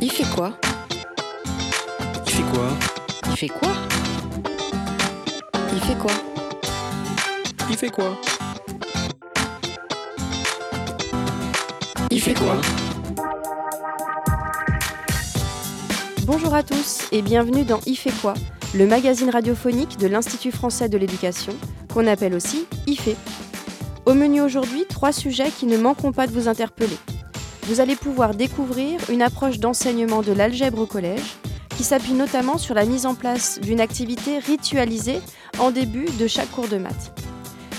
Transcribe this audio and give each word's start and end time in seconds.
Il 0.00 0.10
fait 0.10 0.24
quoi 0.34 0.52
Il 2.26 2.32
fait 2.32 2.42
quoi 2.42 2.68
Il 3.30 3.36
fait 3.36 3.48
quoi 3.48 3.72
Il 5.72 5.80
fait 5.80 5.96
quoi 5.96 6.10
Il 7.70 7.76
fait 7.76 7.90
quoi 7.90 8.18
Il 12.10 12.20
fait 12.20 12.34
quoi 12.34 12.56
Bonjour 16.24 16.54
à 16.54 16.62
tous 16.62 17.08
et 17.12 17.22
bienvenue 17.22 17.64
dans 17.64 17.80
Il 17.86 17.96
fait 17.96 18.12
quoi 18.20 18.34
le 18.74 18.86
magazine 18.86 19.30
radiophonique 19.30 19.96
de 19.98 20.06
l'Institut 20.06 20.50
français 20.52 20.90
de 20.90 20.98
l'éducation, 20.98 21.54
qu'on 21.94 22.06
appelle 22.06 22.34
aussi 22.34 22.66
IFE. 22.86 23.16
Au 24.04 24.12
menu 24.12 24.42
aujourd'hui, 24.42 24.84
trois 24.86 25.12
sujets 25.12 25.50
qui 25.50 25.64
ne 25.64 25.78
manqueront 25.78 26.12
pas 26.12 26.26
de 26.26 26.32
vous 26.32 26.46
interpeller. 26.48 26.98
Vous 27.66 27.80
allez 27.80 27.96
pouvoir 27.96 28.36
découvrir 28.36 29.00
une 29.10 29.22
approche 29.22 29.58
d'enseignement 29.58 30.22
de 30.22 30.30
l'algèbre 30.30 30.82
au 30.82 30.86
collège, 30.86 31.36
qui 31.76 31.82
s'appuie 31.82 32.12
notamment 32.12 32.58
sur 32.58 32.76
la 32.76 32.84
mise 32.84 33.06
en 33.06 33.16
place 33.16 33.60
d'une 33.60 33.80
activité 33.80 34.38
ritualisée 34.38 35.20
en 35.58 35.72
début 35.72 36.04
de 36.04 36.28
chaque 36.28 36.50
cours 36.52 36.68
de 36.68 36.76
maths. 36.76 37.12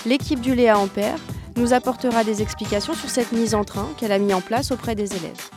L'équipe 0.06 0.42
du 0.42 0.56
Léa 0.56 0.78
Ampère 0.78 1.18
nous 1.56 1.72
apportera 1.72 2.26
des 2.26 2.42
explications 2.42 2.96
sur 2.96 3.10
cette 3.10 3.32
mise 3.32 3.56
en 3.56 3.64
train 3.64 3.88
qu'elle 3.96 4.12
a 4.12 4.20
mis 4.20 4.34
en 4.34 4.42
place 4.42 4.72
auprès 4.72 4.94
des 4.94 5.16
élèves. 5.16 5.50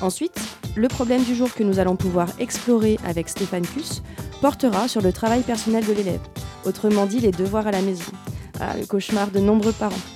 Ensuite, 0.00 0.40
le 0.74 0.88
problème 0.88 1.22
du 1.22 1.34
jour 1.34 1.52
que 1.52 1.62
nous 1.62 1.78
allons 1.78 1.96
pouvoir 1.96 2.28
explorer 2.38 2.98
avec 3.04 3.28
Stéphane 3.28 3.66
Kuss 3.66 4.02
portera 4.40 4.88
sur 4.88 5.02
le 5.02 5.12
travail 5.12 5.42
personnel 5.42 5.84
de 5.84 5.92
l'élève, 5.92 6.20
autrement 6.64 7.04
dit 7.04 7.20
les 7.20 7.30
devoirs 7.30 7.66
à 7.66 7.72
la 7.72 7.82
maison, 7.82 8.10
ah, 8.58 8.74
le 8.78 8.86
cauchemar 8.86 9.30
de 9.30 9.38
nombreux 9.40 9.72
parents. 9.72 10.15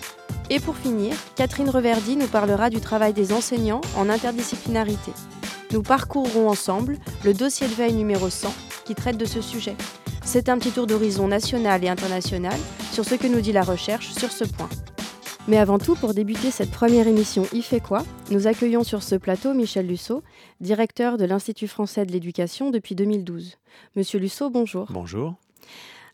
Et 0.52 0.58
pour 0.58 0.76
finir, 0.76 1.14
Catherine 1.36 1.70
Reverdy 1.70 2.16
nous 2.16 2.26
parlera 2.26 2.70
du 2.70 2.80
travail 2.80 3.12
des 3.12 3.32
enseignants 3.32 3.80
en 3.96 4.08
interdisciplinarité. 4.08 5.12
Nous 5.70 5.82
parcourrons 5.82 6.48
ensemble 6.48 6.98
le 7.24 7.32
dossier 7.32 7.68
de 7.68 7.72
veille 7.72 7.94
numéro 7.94 8.28
100 8.28 8.52
qui 8.84 8.96
traite 8.96 9.16
de 9.16 9.24
ce 9.24 9.40
sujet. 9.40 9.76
C'est 10.24 10.48
un 10.48 10.58
petit 10.58 10.72
tour 10.72 10.88
d'horizon 10.88 11.28
national 11.28 11.84
et 11.84 11.88
international 11.88 12.58
sur 12.90 13.04
ce 13.04 13.14
que 13.14 13.28
nous 13.28 13.40
dit 13.40 13.52
la 13.52 13.62
recherche 13.62 14.10
sur 14.10 14.32
ce 14.32 14.42
point. 14.42 14.68
Mais 15.46 15.56
avant 15.56 15.78
tout, 15.78 15.94
pour 15.94 16.14
débuter 16.14 16.50
cette 16.50 16.72
première 16.72 17.06
émission 17.06 17.44
Il 17.52 17.62
fait 17.62 17.80
quoi 17.80 18.02
Nous 18.32 18.48
accueillons 18.48 18.82
sur 18.82 19.04
ce 19.04 19.14
plateau 19.14 19.54
Michel 19.54 19.86
Lusso, 19.86 20.24
directeur 20.60 21.16
de 21.16 21.26
l'Institut 21.26 21.68
français 21.68 22.04
de 22.04 22.12
l'éducation 22.12 22.70
depuis 22.70 22.96
2012. 22.96 23.56
Monsieur 23.94 24.18
Lusso, 24.18 24.50
bonjour. 24.50 24.88
Bonjour. 24.90 25.36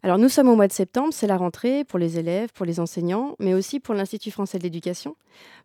Alors 0.03 0.19
nous 0.19 0.29
sommes 0.29 0.49
au 0.49 0.57
mois 0.57 0.69
de 0.69 0.73
septembre, 0.73 1.13
c'est 1.13 1.27
la 1.27 1.37
rentrée 1.37 1.85
pour 1.85 1.99
les 1.99 2.19
élèves, 2.19 2.51
pour 2.53 2.67
les 2.67 2.81
enseignants, 2.81 3.35
mais 3.39 3.55
aussi 3.55 3.81
pour 3.81 3.95
l'Institut 3.95 4.31
français 4.31 4.59
de 4.59 4.63
l'éducation. 4.63 5.17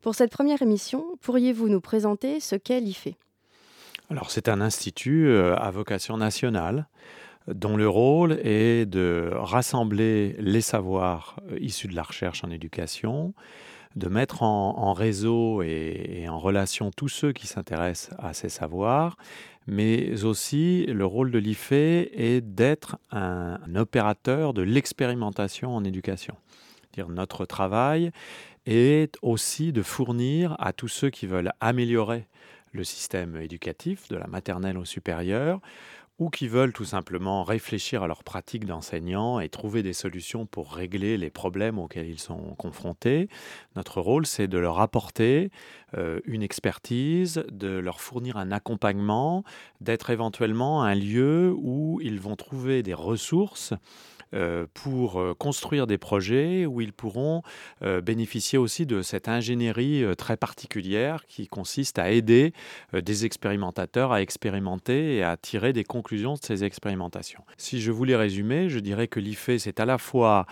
Pour 0.01 0.15
cette 0.15 0.31
première 0.31 0.61
émission, 0.61 1.05
pourriez-vous 1.21 1.69
nous 1.69 1.81
présenter 1.81 2.39
ce 2.39 2.55
qu'est 2.55 2.79
l'IFE? 2.79 3.09
Alors 4.09 4.31
c'est 4.31 4.49
un 4.49 4.59
institut 4.61 5.27
euh, 5.27 5.55
à 5.55 5.71
vocation 5.71 6.17
nationale 6.17 6.87
dont 7.47 7.77
le 7.77 7.87
rôle 7.87 8.33
est 8.43 8.85
de 8.85 9.31
rassembler 9.33 10.35
les 10.39 10.61
savoirs 10.61 11.37
euh, 11.51 11.57
issus 11.59 11.87
de 11.87 11.95
la 11.95 12.03
recherche 12.03 12.43
en 12.43 12.49
éducation, 12.49 13.33
de 13.95 14.07
mettre 14.07 14.43
en, 14.43 14.93
réseau 14.93 15.61
et, 15.61 16.25
en 16.29 16.39
relation 16.39 16.91
tous 16.91 17.09
ceux 17.09 17.33
qui 17.33 17.47
s'intéressent 17.47 18.15
à 18.19 18.33
ces 18.33 18.47
savoirs, 18.47 19.17
mais 19.71 20.25
aussi 20.25 20.85
le 20.87 21.05
rôle 21.05 21.31
de 21.31 21.39
l'IFE 21.39 21.71
est 21.71 22.41
d'être 22.41 22.97
un, 23.09 23.57
opérateur 23.75 24.53
de 24.53 24.61
l'expérimentation 24.61 25.73
en 25.73 25.85
éducation. 25.85 26.35
Dire 26.91 27.07
notre 27.07 27.45
travail 27.45 28.11
est 28.65 29.17
aussi 29.21 29.71
de 29.71 29.81
fournir 29.81 30.57
à 30.59 30.73
tous 30.73 30.89
ceux 30.89 31.09
qui 31.09 31.25
veulent 31.25 31.53
améliorer 31.61 32.27
le 32.73 32.83
système 32.83 33.37
éducatif, 33.37 34.09
de 34.09 34.17
la 34.17 34.27
maternelle 34.27 34.77
au 34.77 34.83
supérieur, 34.83 35.61
ou 36.21 36.29
qui 36.29 36.47
veulent 36.47 36.71
tout 36.71 36.85
simplement 36.85 37.43
réfléchir 37.43 38.03
à 38.03 38.07
leur 38.07 38.23
pratique 38.23 38.65
d'enseignant 38.65 39.39
et 39.39 39.49
trouver 39.49 39.81
des 39.81 39.91
solutions 39.91 40.45
pour 40.45 40.71
régler 40.71 41.17
les 41.17 41.31
problèmes 41.31 41.79
auxquels 41.79 42.07
ils 42.07 42.19
sont 42.19 42.53
confrontés. 42.59 43.27
Notre 43.75 44.01
rôle, 44.01 44.27
c'est 44.27 44.47
de 44.47 44.59
leur 44.59 44.79
apporter 44.79 45.49
euh, 45.97 46.19
une 46.25 46.43
expertise, 46.43 47.43
de 47.51 47.69
leur 47.69 48.01
fournir 48.01 48.37
un 48.37 48.51
accompagnement, 48.51 49.43
d'être 49.81 50.11
éventuellement 50.11 50.83
un 50.83 50.93
lieu 50.93 51.55
où 51.57 51.99
ils 52.03 52.19
vont 52.19 52.35
trouver 52.35 52.83
des 52.83 52.93
ressources 52.93 53.73
pour 54.73 55.19
euh, 55.19 55.33
construire 55.33 55.87
des 55.87 55.97
projets 55.97 56.65
où 56.65 56.81
ils 56.81 56.93
pourront 56.93 57.41
euh, 57.81 58.01
bénéficier 58.01 58.57
aussi 58.57 58.85
de 58.85 59.01
cette 59.01 59.27
ingénierie 59.27 60.03
très 60.17 60.37
particulière 60.37 61.25
qui 61.27 61.47
consiste 61.47 61.99
à 61.99 62.11
aider 62.11 62.53
des 62.93 63.25
expérimentateurs 63.25 64.11
à 64.11 64.21
expérimenter 64.21 65.15
et 65.15 65.23
à 65.23 65.37
tirer 65.37 65.73
des 65.73 65.83
conclusions 65.83 66.33
de 66.33 66.39
ces 66.41 66.63
expérimentations. 66.63 67.43
Si 67.57 67.81
je 67.81 67.91
voulais 67.91 68.15
résumer, 68.15 68.69
je 68.69 68.79
dirais 68.79 69.07
que 69.07 69.19
l'IFE, 69.19 69.57
c'est 69.57 69.79
à 69.79 69.85
la 69.85 69.97
fois 69.97 70.45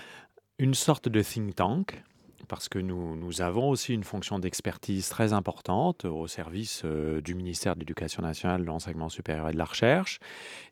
une 0.58 0.74
sorte 0.74 1.08
de 1.08 1.22
think 1.22 1.56
tank, 1.56 2.04
parce 2.50 2.68
que 2.68 2.80
nous, 2.80 3.16
nous 3.16 3.42
avons 3.42 3.70
aussi 3.70 3.94
une 3.94 4.04
fonction 4.04 4.40
d'expertise 4.40 5.08
très 5.08 5.32
importante 5.32 6.04
au 6.04 6.28
service 6.28 6.82
euh, 6.84 7.22
du 7.22 7.36
ministère 7.36 7.76
de 7.76 7.80
l'Éducation 7.80 8.24
nationale, 8.24 8.62
de 8.62 8.66
l'enseignement 8.66 9.08
supérieur 9.08 9.48
et 9.48 9.54
de 9.54 9.58
la 9.58 9.66
recherche. 9.66 10.20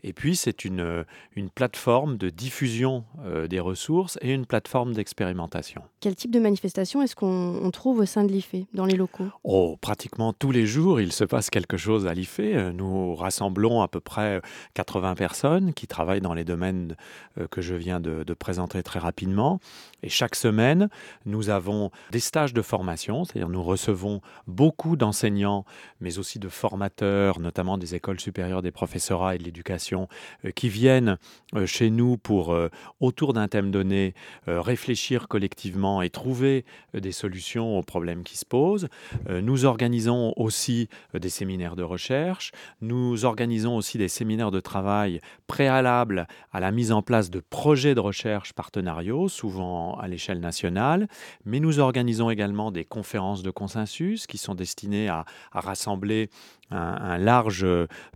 Et 0.04 0.12
puis, 0.12 0.36
c'est 0.36 0.66
une, 0.66 1.06
une 1.36 1.50
plateforme 1.50 2.18
de 2.18 2.30
diffusion 2.30 3.06
euh, 3.24 3.48
des 3.48 3.60
ressources 3.60 4.18
et 4.22 4.34
une 4.34 4.46
plateforme 4.46 4.94
d'expérimentation. 4.94 5.84
Quel 6.02 6.16
type 6.16 6.32
de 6.32 6.40
manifestation 6.40 7.02
est-ce 7.02 7.16
qu'on 7.16 7.70
trouve 7.72 8.00
au 8.00 8.06
sein 8.06 8.24
de 8.24 8.32
l'IFE, 8.32 8.66
dans 8.74 8.86
les 8.86 8.96
locaux? 8.96 9.30
Oh, 9.44 9.78
pratiquement 9.80 10.34
tous 10.34 10.52
les 10.52 10.66
jours, 10.66 11.00
il 11.00 11.14
se 11.14 11.24
passe 11.24 11.52
quelque 11.52 11.78
chose 11.78 12.08
à 12.08 12.14
l'IFE. 12.14 12.40
Nous 12.74 13.14
rassemblons 13.14 13.82
à 13.82 13.88
peu 13.88 14.00
près 14.00 14.42
80 14.74 15.14
personnes 15.14 15.74
qui 15.74 15.86
travaillent 15.86 16.22
dans 16.22 16.34
les 16.34 16.44
domaines 16.44 16.96
euh, 17.40 17.48
que 17.48 17.62
je 17.62 17.76
viens 17.76 18.00
de, 18.00 18.24
de 18.24 18.34
présenter 18.34 18.82
très 18.82 19.00
rapidement. 19.00 19.60
Et 20.02 20.10
chaque 20.10 20.36
semaine, 20.36 20.90
nous 21.26 21.50
avons 21.52 21.67
des 22.12 22.20
stages 22.20 22.54
de 22.54 22.62
formation, 22.62 23.24
c'est-à-dire 23.24 23.50
nous 23.50 23.64
recevons 23.64 24.22
beaucoup 24.48 24.96
d'enseignants, 24.96 25.66
mais 26.00 26.18
aussi 26.20 26.40
de 26.40 26.50
formateurs, 26.50 27.40
notamment 27.40 27.78
des 27.78 27.96
écoles 27.96 28.20
supérieures 28.20 28.62
des 28.62 28.72
professorats 28.72 29.36
et 29.36 29.38
de 29.38 29.44
l'éducation, 29.44 30.08
euh, 30.46 30.52
qui 30.52 30.70
viennent 30.70 31.18
euh, 31.56 31.66
chez 31.66 31.90
nous 31.90 32.18
pour, 32.18 32.54
euh, 32.54 32.70
autour 33.00 33.34
d'un 33.34 33.48
thème 33.48 33.72
donné, 33.72 34.14
réfléchir 34.48 35.28
collectivement 35.28 36.02
et 36.02 36.10
trouver 36.10 36.66
des 36.94 37.12
solutions 37.12 37.78
aux 37.78 37.84
problèmes 37.84 38.24
qui 38.24 38.38
se 38.38 38.46
posent. 38.46 38.88
nous 39.30 39.66
organisons 39.66 40.34
aussi 40.36 40.90
des 41.14 41.30
séminaires 41.30 41.76
de 41.76 41.84
recherche, 41.84 42.52
nous 42.82 43.26
organisons 43.26 43.76
aussi 43.76 43.98
des 43.98 44.08
séminaires 44.08 44.52
de 44.52 44.60
travail 44.60 45.22
préalables 45.48 46.28
à 46.52 46.60
la 46.60 46.72
mise 46.72 46.92
en 46.92 47.02
place 47.02 47.30
de 47.30 47.40
projets 47.40 47.96
de 47.96 48.00
recherche 48.00 48.54
partenariaux, 48.54 49.28
souvent 49.28 49.96
à 49.96 50.08
l'échelle 50.08 50.40
nationale, 50.40 51.08
mais 51.46 51.57
mais 51.58 51.62
nous 51.62 51.80
organisons 51.80 52.30
également 52.30 52.70
des 52.70 52.86
conférences 52.86 53.42
de 53.42 53.50
consensus 53.50 54.28
qui 54.28 54.38
sont 54.38 54.54
destinées 54.54 55.10
à, 55.10 55.26
rassembler 55.52 56.30
un, 56.72 57.18
large 57.18 57.66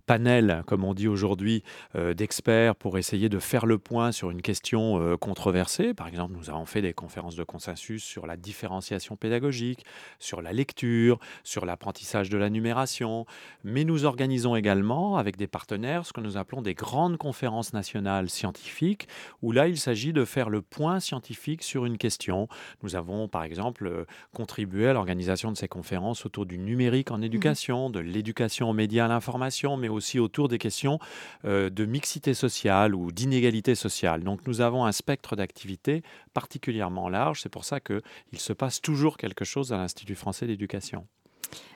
panel, 0.06 0.62
comme 0.66 0.84
on 0.84 0.94
dit 0.94 1.08
aujourd'hui, 1.08 1.62
euh, 1.94 2.14
d'experts 2.14 2.76
pour 2.76 2.98
essayer 2.98 3.28
de 3.28 3.38
faire 3.38 3.66
le 3.66 3.78
point 3.78 4.12
sur 4.12 4.30
une 4.30 4.42
question 4.42 5.00
euh, 5.00 5.16
controversée. 5.16 5.94
Par 5.94 6.08
exemple, 6.08 6.34
nous 6.36 6.50
avons 6.50 6.66
fait 6.66 6.82
des 6.82 6.92
conférences 6.92 7.36
de 7.36 7.44
consensus 7.44 8.02
sur 8.04 8.26
la 8.26 8.36
différenciation 8.36 9.16
pédagogique, 9.16 9.84
sur 10.18 10.42
la 10.42 10.52
lecture, 10.52 11.18
sur 11.44 11.64
l'apprentissage 11.64 12.28
de 12.28 12.36
la 12.36 12.50
numération, 12.50 13.26
mais 13.64 13.84
nous 13.84 14.04
organisons 14.04 14.54
également 14.56 15.16
avec 15.16 15.36
des 15.36 15.46
partenaires 15.46 16.04
ce 16.04 16.12
que 16.12 16.20
nous 16.20 16.36
appelons 16.36 16.62
des 16.62 16.74
grandes 16.74 17.16
conférences 17.16 17.72
nationales 17.72 18.28
scientifiques, 18.28 19.08
où 19.40 19.52
là, 19.52 19.68
il 19.68 19.78
s'agit 19.78 20.12
de 20.12 20.24
faire 20.24 20.50
le 20.50 20.62
point 20.62 21.00
scientifique 21.00 21.62
sur 21.62 21.86
une 21.86 21.98
question. 21.98 22.48
Nous 22.82 22.96
avons, 22.96 23.28
par 23.28 23.44
exemple, 23.44 23.86
euh, 23.86 24.04
contribué 24.34 24.88
à 24.88 24.92
l'organisation 24.92 25.50
de 25.50 25.56
ces 25.56 25.68
conférences 25.68 26.26
autour 26.26 26.44
du 26.44 26.58
numérique 26.58 27.10
en 27.10 27.18
mmh 27.18 27.22
éducation, 27.22 27.88
de 27.88 28.00
l'éducation 28.00 28.41
aux 28.68 28.72
médias, 28.72 29.06
à 29.06 29.08
l'information, 29.08 29.76
mais 29.76 29.88
aussi 29.88 30.18
autour 30.18 30.48
des 30.48 30.58
questions 30.58 30.98
euh, 31.44 31.70
de 31.70 31.84
mixité 31.84 32.34
sociale 32.34 32.94
ou 32.94 33.12
d'inégalité 33.12 33.74
sociale. 33.74 34.22
Donc 34.22 34.46
nous 34.46 34.60
avons 34.60 34.84
un 34.84 34.92
spectre 34.92 35.36
d'activités 35.36 36.02
particulièrement 36.34 37.08
large. 37.08 37.40
C'est 37.42 37.48
pour 37.48 37.64
ça 37.64 37.80
qu'il 37.80 38.02
se 38.38 38.52
passe 38.52 38.80
toujours 38.80 39.16
quelque 39.16 39.44
chose 39.44 39.72
à 39.72 39.76
l'Institut 39.76 40.14
français 40.14 40.46
d'éducation. 40.46 41.06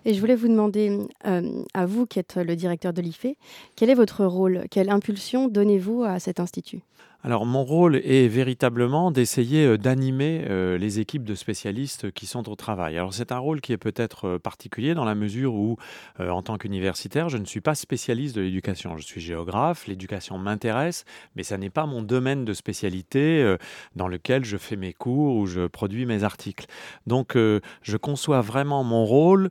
Et 0.05 0.15
je 0.15 0.21
voulais 0.21 0.37
vous 0.37 0.49
demander, 0.49 0.99
euh, 1.27 1.65
à 1.75 1.87
vous 1.87 2.07
qui 2.07 2.19
êtes 2.19 2.37
le 2.37 2.57
directeur 2.57 2.93
de 2.93 3.03
l'IFE, 3.03 3.37
quel 3.75 3.91
est 3.91 3.95
votre 3.95 4.25
rôle? 4.25 4.65
Quelle 4.71 4.89
impulsion 4.89 5.49
donnez-vous 5.49 6.05
à 6.05 6.19
cet 6.19 6.41
institut? 6.41 6.81
Alors 7.27 7.45
mon 7.45 7.65
rôle 7.65 7.97
est 7.97 8.29
véritablement 8.29 9.11
d'essayer 9.11 9.67
euh, 9.67 9.77
d'animer 9.77 10.45
euh, 10.49 10.79
les 10.79 11.01
équipes 11.01 11.25
de 11.25 11.35
spécialistes 11.35 12.13
qui 12.13 12.25
sont 12.25 12.49
au 12.49 12.55
travail. 12.55 12.97
Alors 12.97 13.13
c'est 13.13 13.33
un 13.33 13.39
rôle 13.39 13.61
qui 13.61 13.73
est 13.73 13.79
peut-être 13.79 14.29
euh, 14.29 14.39
particulier 14.39 14.95
dans 14.95 15.05
la 15.05 15.17
mesure 15.17 15.55
où, 15.55 15.77
en 16.21 16.43
tant 16.43 16.57
qu'universitaire, 16.57 17.29
je 17.29 17.37
ne 17.37 17.45
suis 17.45 17.61
pas 17.61 17.75
spécialiste 17.75 18.37
de 18.37 18.43
l'éducation. 18.43 18.97
Je 18.97 19.03
suis 19.03 19.21
géographe, 19.21 19.89
l'éducation 19.89 20.39
m'intéresse, 20.39 21.05
mais 21.35 21.43
ça 21.43 21.59
n'est 21.59 21.71
pas 21.71 21.85
mon 21.87 22.01
domaine 22.01 22.45
de 22.45 22.53
spécialité 22.53 23.57
dans 23.97 24.07
lequel 24.07 24.45
je 24.45 24.57
fais 24.57 24.77
mes 24.77 24.93
cours 24.93 25.37
ou 25.37 25.47
je 25.47 25.67
produis 25.67 26.07
mes 26.07 26.23
articles. 26.23 26.67
Donc 27.07 27.35
je 27.35 27.97
conçois 27.97 28.41
vraiment 28.41 28.85
mon 28.85 29.05
rôle, 29.05 29.51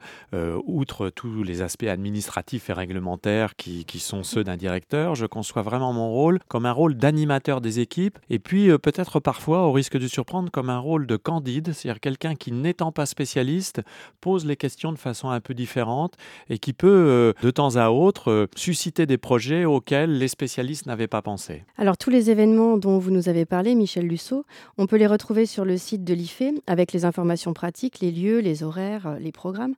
outre 0.65 1.09
tous 1.09 1.43
les 1.43 1.61
aspects 1.61 1.83
administratifs 1.83 2.69
et 2.69 2.73
réglementaires 2.73 3.55
qui, 3.55 3.85
qui 3.85 3.99
sont 3.99 4.23
ceux 4.23 4.43
d'un 4.43 4.57
directeur, 4.57 5.15
je 5.15 5.25
conçois 5.25 5.61
vraiment 5.61 5.93
mon 5.93 6.09
rôle 6.09 6.39
comme 6.47 6.65
un 6.65 6.71
rôle 6.71 6.95
d'animateur 6.95 7.61
des 7.65 7.79
équipes, 7.79 8.19
et 8.29 8.39
puis 8.39 8.69
euh, 8.69 8.77
peut-être 8.77 9.19
parfois, 9.19 9.67
au 9.67 9.71
risque 9.71 9.97
de 9.97 10.07
surprendre, 10.07 10.49
comme 10.51 10.69
un 10.69 10.79
rôle 10.79 11.07
de 11.07 11.17
candide, 11.17 11.73
c'est-à-dire 11.73 11.99
quelqu'un 11.99 12.35
qui, 12.35 12.51
n'étant 12.51 12.91
pas 12.91 13.05
spécialiste, 13.05 13.81
pose 14.21 14.45
les 14.45 14.55
questions 14.55 14.91
de 14.91 14.97
façon 14.97 15.29
un 15.29 15.41
peu 15.41 15.53
différente 15.53 16.13
et 16.49 16.59
qui 16.59 16.73
peut, 16.73 16.87
euh, 16.87 17.33
de 17.41 17.51
temps 17.51 17.75
à 17.75 17.89
autre, 17.89 18.31
euh, 18.31 18.47
susciter 18.55 19.05
des 19.05 19.17
projets 19.17 19.65
auxquels 19.65 20.17
les 20.17 20.27
spécialistes 20.27 20.85
n'avaient 20.85 21.07
pas 21.07 21.21
pensé. 21.21 21.63
Alors 21.77 21.97
tous 21.97 22.09
les 22.09 22.29
événements 22.29 22.77
dont 22.77 22.99
vous 22.99 23.11
nous 23.11 23.27
avez 23.27 23.45
parlé, 23.45 23.75
Michel 23.75 24.07
Lusso, 24.07 24.45
on 24.77 24.85
peut 24.85 24.97
les 24.97 25.07
retrouver 25.07 25.45
sur 25.45 25.65
le 25.65 25.77
site 25.77 26.03
de 26.03 26.13
l'IFE 26.13 26.53
avec 26.67 26.93
les 26.93 27.03
informations 27.03 27.53
pratiques, 27.53 27.99
les 27.99 28.11
lieux, 28.11 28.39
les 28.39 28.63
horaires, 28.63 29.17
les 29.19 29.31
programmes. 29.31 29.73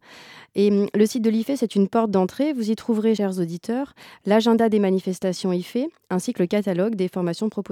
Et 0.56 0.70
hum, 0.72 0.88
le 0.94 1.06
site 1.06 1.24
de 1.24 1.30
l'IFE, 1.30 1.52
c'est 1.56 1.76
une 1.76 1.88
porte 1.88 2.12
d'entrée. 2.12 2.52
Vous 2.52 2.70
y 2.70 2.76
trouverez, 2.76 3.16
chers 3.16 3.40
auditeurs, 3.40 3.94
l'agenda 4.26 4.70
des 4.70 4.80
manifestations 4.80 5.54
IFE 5.54 5.88
ainsi 6.10 6.34
que 6.34 6.42
le 6.42 6.48
catalogue 6.48 6.96
des 6.96 7.08
formations 7.08 7.50
proposées. 7.50 7.67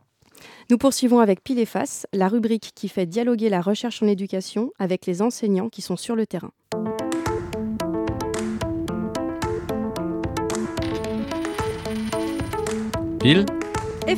Nous 0.70 0.79
poursuivons 0.79 1.20
avec 1.20 1.43
Pile 1.43 1.58
et 1.58 1.67
Face, 1.67 2.06
la 2.12 2.29
rubrique 2.29 2.73
qui 2.75 2.88
fait 2.88 3.06
dialoguer 3.06 3.49
la 3.49 3.61
recherche 3.61 4.02
en 4.02 4.06
éducation 4.06 4.73
avec 4.79 5.06
les 5.06 5.23
enseignants 5.23 5.69
qui 5.69 5.82
sont 5.82 5.97
sur 5.97 6.17
le 6.17 6.26
terrain. 6.26 6.52
Pile 13.20 13.44
et. 14.08 14.14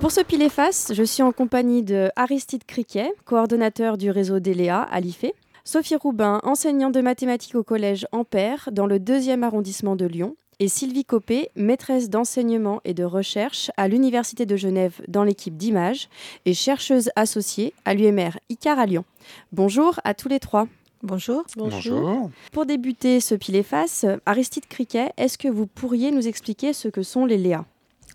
Pour 0.00 0.12
ce 0.12 0.20
pile 0.20 0.42
et 0.42 0.48
face, 0.48 0.92
je 0.94 1.02
suis 1.02 1.24
en 1.24 1.32
compagnie 1.32 1.82
de 1.82 2.08
Aristide 2.14 2.62
Criquet, 2.64 3.12
coordonnateur 3.24 3.98
du 3.98 4.12
réseau 4.12 4.38
DELEA 4.38 4.80
à 4.82 5.00
l'IFE, 5.00 5.32
Sophie 5.64 5.96
Roubin, 5.96 6.40
enseignante 6.44 6.94
de 6.94 7.00
mathématiques 7.00 7.56
au 7.56 7.64
collège 7.64 8.06
Ampère 8.12 8.68
dans 8.70 8.86
le 8.86 9.00
deuxième 9.00 9.42
arrondissement 9.42 9.96
de 9.96 10.06
Lyon, 10.06 10.36
et 10.60 10.68
Sylvie 10.68 11.04
Copé, 11.04 11.50
maîtresse 11.56 12.10
d'enseignement 12.10 12.80
et 12.84 12.94
de 12.94 13.02
recherche 13.02 13.72
à 13.76 13.88
l'Université 13.88 14.46
de 14.46 14.54
Genève 14.54 15.00
dans 15.08 15.24
l'équipe 15.24 15.56
d'image 15.56 16.08
et 16.46 16.54
chercheuse 16.54 17.10
associée 17.16 17.74
à 17.84 17.94
l'UMR 17.94 18.38
ICAR 18.50 18.78
à 18.78 18.86
Lyon. 18.86 19.04
Bonjour 19.50 19.98
à 20.04 20.14
tous 20.14 20.28
les 20.28 20.38
trois. 20.38 20.68
Bonjour. 21.04 21.44
Bonjour. 21.58 22.30
Pour 22.50 22.64
débuter 22.64 23.20
ce 23.20 23.34
pile 23.34 23.56
et 23.56 23.62
face, 23.62 24.06
Aristide 24.24 24.64
Criquet, 24.66 25.12
est-ce 25.18 25.36
que 25.36 25.48
vous 25.48 25.66
pourriez 25.66 26.10
nous 26.10 26.26
expliquer 26.26 26.72
ce 26.72 26.88
que 26.88 27.02
sont 27.02 27.26
les 27.26 27.36
LEA 27.36 27.66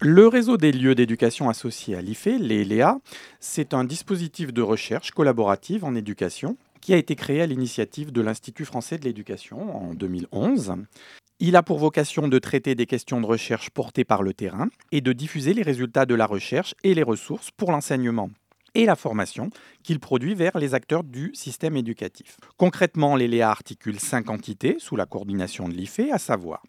le 0.02 0.30
réseau 0.30 0.56
des 0.56 0.72
lieux 0.72 0.96
d'éducation 0.96 1.50
associés 1.50 1.94
à 1.94 2.02
l'IFE, 2.02 2.30
les 2.40 2.64
LEA, 2.64 3.00
c'est 3.42 3.74
un 3.74 3.84
dispositif 3.84 4.54
de 4.54 4.62
recherche 4.62 5.12
collaborative 5.12 5.84
en 5.84 5.94
éducation 5.94 6.56
qui 6.80 6.94
a 6.94 6.98
été 6.98 7.18
créé 7.18 7.42
à 7.42 7.46
l'initiative 7.46 8.14
de 8.14 8.22
l'Institut 8.22 8.64
français 8.64 8.98
de 8.98 9.04
l'éducation 9.04 9.90
en 9.90 9.94
2011. 9.94 10.76
Il 11.42 11.58
a 11.58 11.64
pour 11.64 11.80
vocation 11.80 12.30
de 12.30 12.40
traiter 12.40 12.76
des 12.76 12.86
questions 12.86 13.20
de 13.20 13.26
recherche 13.26 13.72
portées 13.72 14.06
par 14.06 14.24
le 14.24 14.34
terrain 14.34 14.70
et 14.94 15.02
de 15.02 15.12
diffuser 15.12 15.54
les 15.54 15.64
résultats 15.64 16.06
de 16.06 16.16
la 16.16 16.26
recherche 16.26 16.76
et 16.86 16.94
les 16.94 17.04
ressources 17.04 17.52
pour 17.52 17.74
l'enseignement 17.74 18.30
et 18.80 18.86
la 18.86 18.96
formation 18.96 19.50
qu'il 19.84 20.00
produit 20.00 20.36
vers 20.36 20.58
les 20.58 20.74
acteurs 20.74 21.04
du 21.04 21.32
système 21.34 21.76
éducatif. 21.76 22.38
Concrètement, 22.56 23.18
l'ELEA 23.18 23.50
articule 23.50 24.00
cinq 24.00 24.30
entités 24.30 24.78
sous 24.80 24.96
la 24.96 25.06
coordination 25.06 25.68
de 25.68 25.74
l'IFE, 25.74 26.12
à 26.14 26.18
savoir 26.18 26.64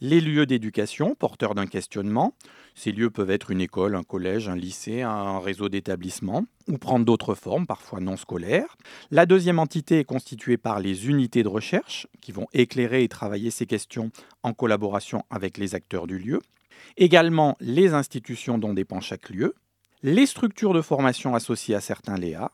les 0.00 0.22
lieux 0.22 0.46
d'éducation 0.46 1.14
porteurs 1.14 1.54
d'un 1.54 1.66
questionnement. 1.66 2.34
Ces 2.74 2.92
lieux 2.92 3.10
peuvent 3.10 3.30
être 3.30 3.50
une 3.50 3.60
école, 3.60 3.94
un 3.94 4.02
collège, 4.02 4.48
un 4.48 4.56
lycée, 4.56 5.02
un 5.02 5.38
réseau 5.38 5.68
d'établissements, 5.68 6.46
ou 6.66 6.78
prendre 6.78 7.04
d'autres 7.04 7.34
formes, 7.34 7.66
parfois 7.66 8.00
non 8.00 8.16
scolaires. 8.16 8.78
La 9.10 9.26
deuxième 9.26 9.58
entité 9.58 9.98
est 9.98 10.04
constituée 10.04 10.56
par 10.56 10.80
les 10.80 11.08
unités 11.08 11.42
de 11.42 11.48
recherche, 11.48 12.06
qui 12.22 12.32
vont 12.32 12.46
éclairer 12.54 13.02
et 13.02 13.08
travailler 13.08 13.50
ces 13.50 13.66
questions 13.66 14.10
en 14.42 14.54
collaboration 14.54 15.24
avec 15.28 15.58
les 15.58 15.74
acteurs 15.74 16.06
du 16.06 16.18
lieu. 16.18 16.40
Également 16.96 17.58
les 17.60 17.92
institutions 17.92 18.56
dont 18.56 18.72
dépend 18.72 19.00
chaque 19.00 19.28
lieu, 19.28 19.54
les 20.02 20.26
structures 20.26 20.72
de 20.72 20.82
formation 20.82 21.34
associées 21.34 21.74
à 21.74 21.80
certains 21.80 22.16
Léa, 22.16 22.50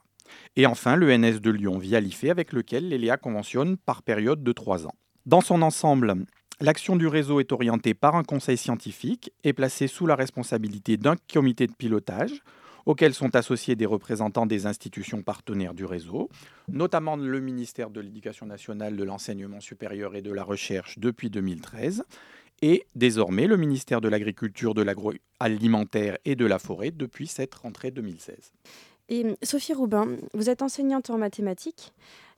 et 0.56 0.66
enfin 0.66 0.96
l'ENS 0.96 1.40
de 1.40 1.50
Lyon 1.50 1.78
via 1.78 2.00
l'IFE 2.00 2.24
avec 2.24 2.52
lequel 2.52 2.88
les 2.88 2.98
Léa 2.98 3.16
conventionnent 3.16 3.76
par 3.76 4.02
période 4.02 4.42
de 4.42 4.52
trois 4.52 4.86
ans. 4.86 4.94
Dans 5.26 5.40
son 5.40 5.62
ensemble, 5.62 6.14
l'action 6.60 6.96
du 6.96 7.06
réseau 7.06 7.40
est 7.40 7.52
orientée 7.52 7.94
par 7.94 8.16
un 8.16 8.24
conseil 8.24 8.56
scientifique 8.56 9.32
et 9.44 9.52
placée 9.52 9.86
sous 9.86 10.06
la 10.06 10.16
responsabilité 10.16 10.96
d'un 10.96 11.16
comité 11.32 11.66
de 11.66 11.72
pilotage 11.72 12.42
auquel 12.86 13.14
sont 13.14 13.34
associés 13.34 13.74
des 13.74 13.84
représentants 13.84 14.46
des 14.46 14.66
institutions 14.66 15.22
partenaires 15.22 15.74
du 15.74 15.84
réseau, 15.84 16.28
notamment 16.68 17.16
le 17.16 17.40
ministère 17.40 17.90
de 17.90 18.00
l'Éducation 18.00 18.46
nationale, 18.46 18.96
de 18.96 19.02
l'enseignement 19.02 19.60
supérieur 19.60 20.14
et 20.14 20.22
de 20.22 20.32
la 20.32 20.44
recherche 20.44 20.98
depuis 21.00 21.28
2013, 21.28 22.04
et 22.62 22.86
désormais 22.94 23.46
le 23.46 23.56
ministère 23.56 24.00
de 24.00 24.08
l'Agriculture, 24.08 24.74
de 24.74 24.82
l'Agroalimentaire 24.82 26.18
et 26.24 26.36
de 26.36 26.46
la 26.46 26.58
Forêt 26.58 26.90
depuis 26.90 27.26
cette 27.26 27.54
rentrée 27.54 27.90
2016. 27.90 28.52
Et 29.08 29.24
Sophie 29.42 29.72
Roubin, 29.72 30.16
vous 30.34 30.50
êtes 30.50 30.62
enseignante 30.62 31.10
en 31.10 31.18
mathématiques. 31.18 31.92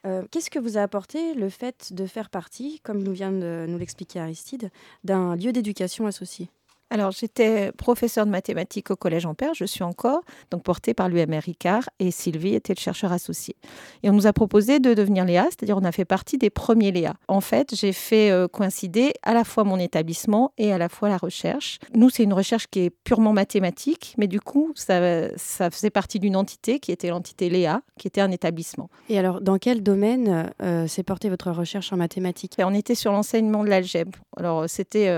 Euh, 0.07 0.23
qu'est-ce 0.31 0.51
que 0.51 0.59
vous 0.59 0.77
a 0.77 0.83
apporté 0.83 1.35
le 1.35 1.49
fait 1.49 1.93
de 1.93 2.07
faire 2.07 2.31
partie, 2.31 2.81
comme 2.81 3.03
nous 3.03 3.13
vient 3.13 3.33
de 3.33 3.67
nous 3.69 3.79
l'expliquer 3.79 4.21
Aristide, 4.21 4.71
d'un 5.03 5.35
lieu 5.35 5.53
d'éducation 5.53 6.07
associé? 6.07 6.51
Alors, 6.91 7.11
j'étais 7.11 7.71
professeur 7.73 8.25
de 8.25 8.31
mathématiques 8.31 8.91
au 8.91 8.97
Collège 8.97 9.27
Ampère, 9.27 9.53
je 9.53 9.67
suis 9.67 9.85
encore, 9.85 10.23
donc 10.51 10.63
portée 10.63 10.95
par 10.95 11.09
l'UMR 11.09 11.41
Ricard, 11.41 11.91
et 11.99 12.11
Sylvie 12.11 12.55
était 12.55 12.73
le 12.75 12.81
chercheur 12.81 13.13
associé. 13.13 13.57
Et 14.03 14.09
on 14.09 14.15
nous 14.15 14.27
a 14.27 14.33
proposé 14.33 14.81
de 14.81 14.95
devenir 14.95 15.27
Léa, 15.27 15.45
c'est-à-dire 15.45 15.77
on 15.77 15.85
a 15.85 15.93
fait 15.93 16.07
partie 16.07 16.39
des 16.39 16.49
premiers 16.49 16.91
Léa. 16.91 17.15
En 17.29 17.43
fait, 17.43 17.75
j'ai 17.75 17.93
fait 17.93 18.31
euh, 18.31 18.49
coïncider 18.49 19.13
à 19.23 19.35
la 19.35 19.45
fois 19.45 19.65
mon 19.65 19.79
établissement 19.79 20.53
et 20.57 20.73
à 20.73 20.79
la 20.79 20.89
fois 20.89 21.11
la 21.11 21.19
recherche. 21.19 21.79
Nous, 21.95 22.09
c'est 22.09 22.23
une 22.23 22.33
recherche 22.33 22.69
qui 22.69 22.81
est 22.81 22.91
purement 22.91 23.35
mathématique, 23.35 24.15
mais 24.17 24.27
du 24.27 24.41
coup, 24.41 24.73
ça, 24.75 25.29
ça 25.37 25.71
faisait 25.71 25.91
partie 25.91 26.19
d'une 26.19 26.37
entité 26.37 26.81
qui 26.81 26.91
était 26.91 27.09
l'entité 27.09 27.51
Léa, 27.51 27.83
qui 27.99 28.07
était 28.07 28.23
un 28.23 28.31
établissement. 28.31 28.89
Et 29.11 29.19
alors, 29.19 29.43
dans 29.43 29.59
quel 29.59 29.83
domaine 29.83 30.51
euh, 30.63 30.87
s'est 30.87 31.03
portée 31.03 31.29
votre 31.29 31.51
recherche 31.51 31.93
en 31.93 31.99
mathématiques? 31.99 32.55
On 32.59 32.73
était 32.73 32.95
sur 32.95 33.13
l'enseignement 33.13 33.63
de 33.63 33.69
l'algèbre. 33.69 34.13
Alors, 34.39 34.69
c'était 34.69 35.13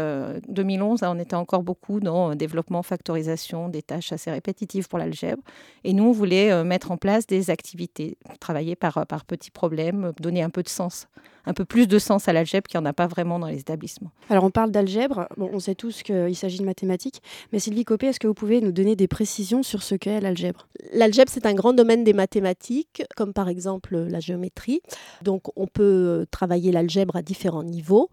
2011, 0.48 1.02
euh, 1.02 1.06
hein, 1.06 1.12
on 1.14 1.18
était 1.20 1.36
encore 1.36 1.59
beaucoup 1.62 2.00
dans 2.00 2.34
développement, 2.34 2.82
factorisation, 2.82 3.68
des 3.68 3.82
tâches 3.82 4.12
assez 4.12 4.30
répétitives 4.30 4.88
pour 4.88 4.98
l'algèbre. 4.98 5.42
Et 5.84 5.92
nous, 5.92 6.04
on 6.04 6.12
voulait 6.12 6.50
euh, 6.50 6.64
mettre 6.64 6.90
en 6.90 6.96
place 6.96 7.26
des 7.26 7.50
activités, 7.50 8.18
travailler 8.40 8.76
par, 8.76 8.98
euh, 8.98 9.04
par 9.04 9.24
petits 9.24 9.50
problèmes, 9.50 10.12
donner 10.20 10.42
un 10.42 10.50
peu 10.50 10.62
de 10.62 10.68
sens, 10.68 11.08
un 11.46 11.54
peu 11.54 11.64
plus 11.64 11.86
de 11.86 11.98
sens 11.98 12.28
à 12.28 12.32
l'algèbre 12.32 12.68
qu'il 12.68 12.78
n'y 12.78 12.86
en 12.86 12.88
a 12.88 12.92
pas 12.92 13.06
vraiment 13.06 13.38
dans 13.38 13.46
les 13.46 13.58
établissements. 13.58 14.10
Alors, 14.28 14.44
on 14.44 14.50
parle 14.50 14.70
d'algèbre, 14.70 15.28
bon, 15.36 15.50
on 15.52 15.58
sait 15.58 15.74
tous 15.74 16.02
qu'il 16.02 16.36
s'agit 16.36 16.58
de 16.58 16.64
mathématiques, 16.64 17.22
mais 17.52 17.58
Sylvie 17.58 17.84
Copé, 17.84 18.06
est-ce 18.06 18.20
que 18.20 18.26
vous 18.26 18.34
pouvez 18.34 18.60
nous 18.60 18.72
donner 18.72 18.96
des 18.96 19.08
précisions 19.08 19.62
sur 19.62 19.82
ce 19.82 19.94
qu'est 19.94 20.20
l'algèbre? 20.20 20.68
L'algèbre, 20.92 21.30
c'est 21.32 21.46
un 21.46 21.54
grand 21.54 21.72
domaine 21.72 22.04
des 22.04 22.12
mathématiques, 22.12 23.02
comme 23.16 23.32
par 23.32 23.48
exemple 23.48 23.96
la 23.96 24.20
géométrie. 24.20 24.80
Donc, 25.22 25.44
on 25.56 25.66
peut 25.66 25.82
euh, 25.82 26.24
travailler 26.30 26.72
l'algèbre 26.72 27.16
à 27.16 27.22
différents 27.22 27.64
niveaux 27.64 28.10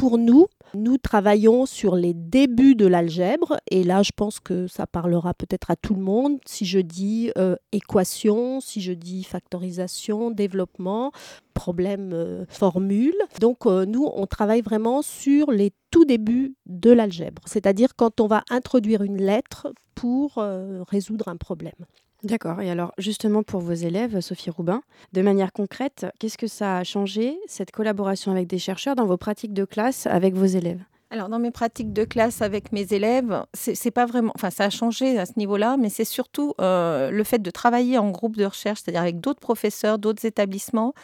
pour 0.00 0.16
nous, 0.16 0.46
nous 0.72 0.96
travaillons 0.96 1.66
sur 1.66 1.94
les 1.94 2.14
débuts 2.14 2.74
de 2.74 2.86
l'algèbre 2.86 3.58
et 3.70 3.84
là 3.84 4.02
je 4.02 4.12
pense 4.16 4.40
que 4.40 4.66
ça 4.66 4.86
parlera 4.86 5.34
peut-être 5.34 5.70
à 5.70 5.76
tout 5.76 5.92
le 5.92 6.00
monde 6.00 6.38
si 6.46 6.64
je 6.64 6.78
dis 6.78 7.30
euh, 7.36 7.54
équation, 7.70 8.62
si 8.62 8.80
je 8.80 8.94
dis 8.94 9.24
factorisation, 9.24 10.30
développement, 10.30 11.12
problème, 11.52 12.12
euh, 12.14 12.46
formule. 12.48 13.14
Donc 13.40 13.66
euh, 13.66 13.84
nous 13.84 14.10
on 14.14 14.24
travaille 14.24 14.62
vraiment 14.62 15.02
sur 15.02 15.50
les 15.50 15.70
tout 15.90 16.06
débuts 16.06 16.54
de 16.64 16.90
l'algèbre, 16.90 17.42
c'est-à-dire 17.44 17.94
quand 17.94 18.22
on 18.22 18.26
va 18.26 18.42
introduire 18.48 19.02
une 19.02 19.20
lettre 19.20 19.70
pour 19.94 20.42
résoudre 20.88 21.28
un 21.28 21.36
problème. 21.36 21.74
D'accord. 22.22 22.60
Et 22.60 22.70
alors, 22.70 22.92
justement, 22.98 23.42
pour 23.42 23.60
vos 23.60 23.72
élèves, 23.72 24.20
Sophie 24.20 24.50
Roubin, 24.50 24.82
de 25.12 25.22
manière 25.22 25.52
concrète, 25.52 26.06
qu'est-ce 26.18 26.36
que 26.36 26.46
ça 26.46 26.76
a 26.76 26.84
changé, 26.84 27.38
cette 27.46 27.70
collaboration 27.70 28.30
avec 28.30 28.46
des 28.46 28.58
chercheurs, 28.58 28.94
dans 28.94 29.06
vos 29.06 29.16
pratiques 29.16 29.54
de 29.54 29.64
classe 29.64 30.06
avec 30.06 30.34
vos 30.34 30.44
élèves? 30.44 30.82
Alors, 31.12 31.28
dans 31.28 31.40
mes 31.40 31.50
pratiques 31.50 31.92
de 31.92 32.04
classe 32.04 32.40
avec 32.40 32.70
mes 32.70 32.92
élèves, 32.92 33.44
c'est 33.52 33.90
pas 33.90 34.06
vraiment. 34.06 34.30
Enfin, 34.36 34.50
ça 34.50 34.66
a 34.66 34.70
changé 34.70 35.18
à 35.18 35.26
ce 35.26 35.32
niveau-là, 35.38 35.76
mais 35.76 35.88
c'est 35.88 36.04
surtout 36.04 36.54
euh, 36.60 37.10
le 37.10 37.24
fait 37.24 37.40
de 37.40 37.50
travailler 37.50 37.98
en 37.98 38.10
groupe 38.10 38.36
de 38.36 38.44
recherche, 38.44 38.82
c'est-à-dire 38.84 39.02
avec 39.02 39.18
d'autres 39.18 39.40
professeurs, 39.40 39.98
d'autres 39.98 40.24
établissements, 40.24 40.94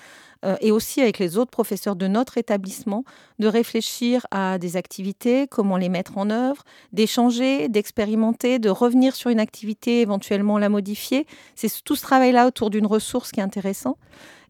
euh, 0.44 0.54
et 0.60 0.70
aussi 0.70 1.00
avec 1.00 1.18
les 1.18 1.36
autres 1.38 1.50
professeurs 1.50 1.96
de 1.96 2.06
notre 2.06 2.38
établissement, 2.38 3.02
de 3.40 3.48
réfléchir 3.48 4.28
à 4.30 4.58
des 4.58 4.76
activités, 4.76 5.48
comment 5.48 5.76
les 5.76 5.88
mettre 5.88 6.18
en 6.18 6.30
œuvre, 6.30 6.62
d'échanger, 6.92 7.68
d'expérimenter, 7.68 8.60
de 8.60 8.68
revenir 8.68 9.16
sur 9.16 9.30
une 9.30 9.40
activité, 9.40 10.02
éventuellement 10.02 10.56
la 10.58 10.68
modifier. 10.68 11.26
C'est 11.56 11.82
tout 11.82 11.96
ce 11.96 12.02
travail-là 12.02 12.46
autour 12.46 12.70
d'une 12.70 12.86
ressource 12.86 13.32
qui 13.32 13.40
est 13.40 13.42
intéressant. 13.42 13.96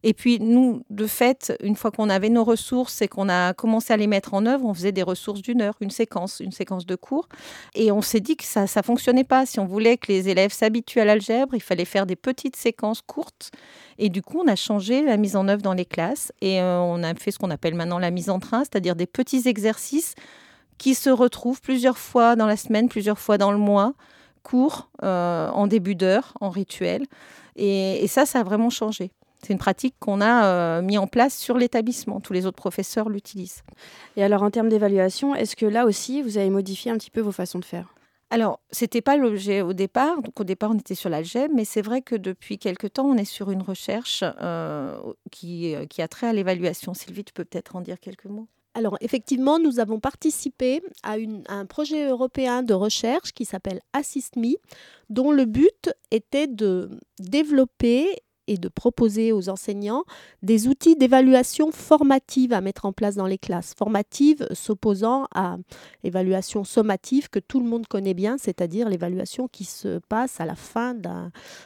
Et 0.03 0.13
puis 0.13 0.39
nous, 0.39 0.83
de 0.89 1.07
fait, 1.07 1.53
une 1.61 1.75
fois 1.75 1.91
qu'on 1.91 2.09
avait 2.09 2.29
nos 2.29 2.43
ressources 2.43 3.01
et 3.01 3.07
qu'on 3.07 3.29
a 3.29 3.53
commencé 3.53 3.93
à 3.93 3.97
les 3.97 4.07
mettre 4.07 4.33
en 4.33 4.45
œuvre, 4.45 4.65
on 4.65 4.73
faisait 4.73 4.91
des 4.91 5.03
ressources 5.03 5.41
d'une 5.41 5.61
heure, 5.61 5.75
une 5.81 5.89
séquence, 5.89 6.39
une 6.39 6.51
séquence 6.51 6.85
de 6.85 6.95
cours. 6.95 7.27
Et 7.75 7.91
on 7.91 8.01
s'est 8.01 8.19
dit 8.19 8.37
que 8.37 8.43
ça 8.43 8.63
ne 8.63 8.83
fonctionnait 8.83 9.23
pas. 9.23 9.45
Si 9.45 9.59
on 9.59 9.65
voulait 9.65 9.97
que 9.97 10.11
les 10.11 10.29
élèves 10.29 10.53
s'habituent 10.53 10.99
à 10.99 11.05
l'algèbre, 11.05 11.55
il 11.55 11.61
fallait 11.61 11.85
faire 11.85 12.05
des 12.05 12.15
petites 12.15 12.55
séquences 12.55 13.01
courtes. 13.01 13.51
Et 13.97 14.09
du 14.09 14.21
coup, 14.21 14.41
on 14.43 14.47
a 14.47 14.55
changé 14.55 15.03
la 15.03 15.17
mise 15.17 15.35
en 15.35 15.47
œuvre 15.47 15.61
dans 15.61 15.73
les 15.73 15.85
classes 15.85 16.31
et 16.41 16.61
euh, 16.61 16.79
on 16.79 17.03
a 17.03 17.13
fait 17.15 17.31
ce 17.31 17.39
qu'on 17.39 17.49
appelle 17.49 17.73
maintenant 17.73 17.99
la 17.99 18.11
mise 18.11 18.29
en 18.29 18.39
train, 18.39 18.59
c'est-à-dire 18.59 18.95
des 18.95 19.07
petits 19.07 19.47
exercices 19.47 20.13
qui 20.77 20.93
se 20.93 21.09
retrouvent 21.09 21.61
plusieurs 21.61 21.97
fois 21.97 22.35
dans 22.35 22.45
la 22.45 22.57
semaine, 22.57 22.87
plusieurs 22.87 23.17
fois 23.17 23.39
dans 23.39 23.51
le 23.51 23.57
mois, 23.57 23.93
courts, 24.43 24.89
euh, 25.03 25.49
en 25.49 25.65
début 25.65 25.95
d'heure, 25.95 26.33
en 26.39 26.49
rituel. 26.49 27.05
et 27.55 28.05
ça, 28.07 28.27
ça 28.27 28.41
a 28.41 28.43
vraiment 28.43 28.69
changé. 28.69 29.11
C'est 29.43 29.53
une 29.53 29.59
pratique 29.59 29.95
qu'on 29.99 30.21
a 30.21 30.45
euh, 30.45 30.81
mis 30.81 30.97
en 30.97 31.07
place 31.07 31.37
sur 31.37 31.57
l'établissement. 31.57 32.19
Tous 32.19 32.33
les 32.33 32.45
autres 32.45 32.57
professeurs 32.57 33.09
l'utilisent. 33.09 33.63
Et 34.15 34.23
alors, 34.23 34.43
en 34.43 34.49
termes 34.49 34.69
d'évaluation, 34.69 35.35
est-ce 35.35 35.55
que 35.55 35.65
là 35.65 35.85
aussi, 35.85 36.21
vous 36.21 36.37
avez 36.37 36.49
modifié 36.49 36.91
un 36.91 36.97
petit 36.97 37.11
peu 37.11 37.21
vos 37.21 37.31
façons 37.31 37.59
de 37.59 37.65
faire? 37.65 37.93
Alors, 38.29 38.59
ce 38.71 38.83
n'était 38.83 39.01
pas 39.01 39.15
l'objet 39.15 39.61
au 39.61 39.73
départ. 39.73 40.21
Donc, 40.21 40.39
au 40.39 40.43
départ, 40.43 40.71
on 40.71 40.77
était 40.77 40.95
sur 40.95 41.09
l'algèbre, 41.09 41.53
mais 41.55 41.63
c'est 41.63 41.81
vrai 41.81 42.01
que 42.01 42.15
depuis 42.15 42.57
quelque 42.57 42.87
temps, 42.87 43.05
on 43.05 43.15
est 43.15 43.25
sur 43.25 43.51
une 43.51 43.61
recherche 43.61 44.23
euh, 44.41 44.99
qui, 45.31 45.73
euh, 45.75 45.85
qui 45.85 46.01
a 46.01 46.07
trait 46.07 46.27
à 46.27 46.33
l'évaluation. 46.33 46.93
Sylvie, 46.93 47.23
tu 47.23 47.33
peux 47.33 47.45
peut-être 47.45 47.75
en 47.75 47.81
dire 47.81 47.99
quelques 47.99 48.25
mots? 48.25 48.47
Alors 48.73 48.95
effectivement, 49.01 49.57
nous 49.57 49.79
avons 49.79 49.99
participé 49.99 50.83
à, 51.01 51.13
à, 51.47 51.53
un 51.55 51.65
projet 51.65 52.07
européen 52.07 52.61
de 52.61 52.75
recherche 52.75 53.31
qui 53.31 53.43
s'appelle 53.43 53.81
AssistMe, 53.93 54.53
dont 55.09 55.31
le 55.31 55.45
but 55.45 55.89
était 56.11 56.45
de 56.45 56.99
développer 57.17 58.21
et 58.47 58.57
de 58.57 58.69
proposer 58.69 59.31
aux 59.31 59.49
enseignants 59.49 60.03
des 60.41 60.67
outils 60.67 60.95
d'évaluation 60.95 61.71
formative 61.71 62.53
à 62.53 62.61
mettre 62.61 62.85
en 62.85 62.93
place 62.93 63.15
dans 63.15 63.25
les 63.25 63.37
classes. 63.37 63.73
Formative 63.77 64.47
s'opposant 64.53 65.27
à 65.33 65.57
évaluation 66.03 66.63
sommative 66.63 67.29
que 67.29 67.39
tout 67.39 67.59
le 67.59 67.65
monde 67.65 67.87
connaît 67.87 68.13
bien, 68.13 68.37
c'est-à-dire 68.37 68.89
l'évaluation 68.89 69.47
qui 69.47 69.65
se 69.65 69.99
passe 70.09 70.39
à 70.39 70.45
la 70.45 70.55
fin 70.55 70.95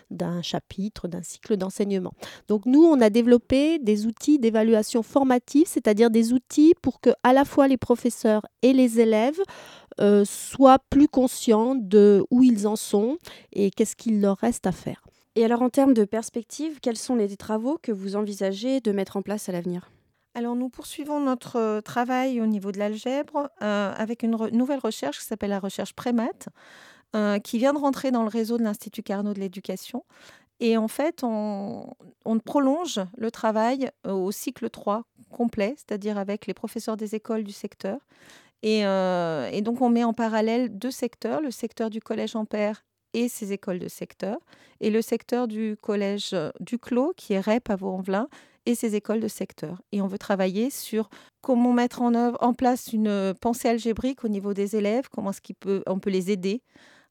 d'un 0.10 0.42
chapitre, 0.42 1.08
d'un 1.08 1.24
cycle 1.24 1.58
d'enseignement. 1.58 2.14
Donc 2.48 2.66
nous, 2.66 2.84
on 2.84 3.00
a 3.02 3.10
développé 3.10 3.80
des 3.80 4.06
outils 4.06 4.40
d'évaluation 4.40 5.04
formative, 5.04 5.66
c'est-à-dire 5.68 6.10
des 6.10 6.34
outils 6.34 6.74
pour 6.82 7.00
que 7.00 7.12
à 7.24 7.34
la 7.34 7.46
fois 7.46 7.68
les 7.68 7.78
professeurs 7.78 8.46
et 8.62 8.74
les 8.74 9.00
élèves 9.00 9.40
euh, 10.00 10.24
soient 10.26 10.80
plus 10.90 11.08
conscients 11.08 11.76
de 11.76 12.24
où 12.32 12.44
ils 12.44 12.68
en 12.68 12.76
sont 12.76 13.18
et 13.52 13.72
qu'est-ce 13.72 13.96
qu'il 13.96 14.22
leur 14.22 14.38
reste 14.38 14.66
à 14.66 14.72
faire. 14.72 15.04
Et 15.36 15.46
alors 15.46 15.62
en 15.62 15.70
termes 15.70 15.94
de 15.94 16.04
perspective, 16.04 16.80
quels 16.82 16.98
sont 16.98 17.16
les 17.16 17.38
travaux 17.38 17.80
que 17.82 17.94
vous 17.94 18.16
envisagez 18.18 18.82
de 18.82 18.92
mettre 18.92 19.16
en 19.16 19.22
place 19.22 19.48
à 19.48 19.54
l'avenir? 19.54 19.90
Alors 20.34 20.56
nous 20.56 20.70
poursuivons 20.70 21.20
notre 21.20 21.58
euh, 21.58 21.82
travail 21.82 22.42
au 22.42 22.46
niveau 22.46 22.72
de 22.72 22.80
l'algèbre 22.80 23.50
euh, 23.62 23.94
avec 23.96 24.24
une 24.24 24.38
nouvelle 24.52 24.80
recherche 24.80 25.20
qui 25.20 25.26
s'appelle 25.26 25.50
la 25.50 25.60
recherche 25.60 25.94
Prémat, 25.94 26.50
euh, 27.16 27.40
qui 27.40 27.58
vient 27.58 27.74
de 27.74 27.78
rentrer 27.78 28.12
dans 28.12 28.24
le 28.24 28.30
réseau 28.30 28.58
de 28.58 28.64
l'Institut 28.64 29.04
Carnot 29.04 29.34
de 29.34 29.40
l'éducation. 29.40 30.04
Et 30.60 30.78
en 30.78 30.88
fait, 30.88 31.22
on, 31.24 31.96
prolonge 32.46 33.00
le 33.18 33.32
travail 33.32 33.90
au 34.08 34.32
cycle 34.32 34.70
3 34.70 35.04
complet, 35.32 35.74
c'est-à-dire 35.76 36.20
avec 36.20 36.46
les 36.46 36.54
professeurs 36.54 36.98
des 36.98 37.16
écoles 37.16 37.44
du 37.44 37.52
secteur. 37.52 37.98
Et, 38.62 38.82
et, 38.82 39.62
donc 39.64 39.82
on 39.82 39.90
met 39.90 40.04
en 40.04 40.14
parallèle 40.14 40.78
deux 40.78 40.92
secteurs, 40.92 41.42
le 41.42 41.50
secteur 41.50 41.90
du 41.90 42.00
Collège 42.00 42.36
Ampère 42.36 42.84
et 43.13 43.30
ses 43.30 43.53
écoles 43.53 43.80
de 43.80 43.88
secteur, 43.88 44.38
et 44.80 44.89
le 44.89 45.01
secteur 45.01 45.48
du 45.48 45.77
collège 45.82 46.32
euh, 46.34 46.51
du 46.60 46.77
Clos, 46.77 47.13
qui 47.15 47.34
est 47.34 47.39
REP 47.39 47.70
à 47.70 47.75
Vaux-en-Velin, 47.75 48.27
et 48.65 48.75
ses 48.75 48.96
écoles 48.96 49.20
de 49.20 49.27
secteur. 49.27 49.82
Et 49.91 50.01
on 50.01 50.08
veut 50.08 50.18
travailler 50.18 50.70
sur 50.70 51.10
comment 51.41 51.74
mettre 51.74 52.01
en, 52.01 52.13
œuvre, 52.13 52.38
en 52.41 52.53
place 52.53 52.94
une 52.94 53.08
euh, 53.08 53.34
pensée 53.34 53.70
algébrique 53.70 54.24
au 54.24 54.27
niveau 54.27 54.53
des 54.53 54.75
élèves, 54.75 55.10
comment 55.10 55.32
qu'on 55.32 55.53
peut, 55.60 55.84
on 55.88 56.00
peut 56.00 56.10
les 56.10 56.32
aider. 56.32 56.62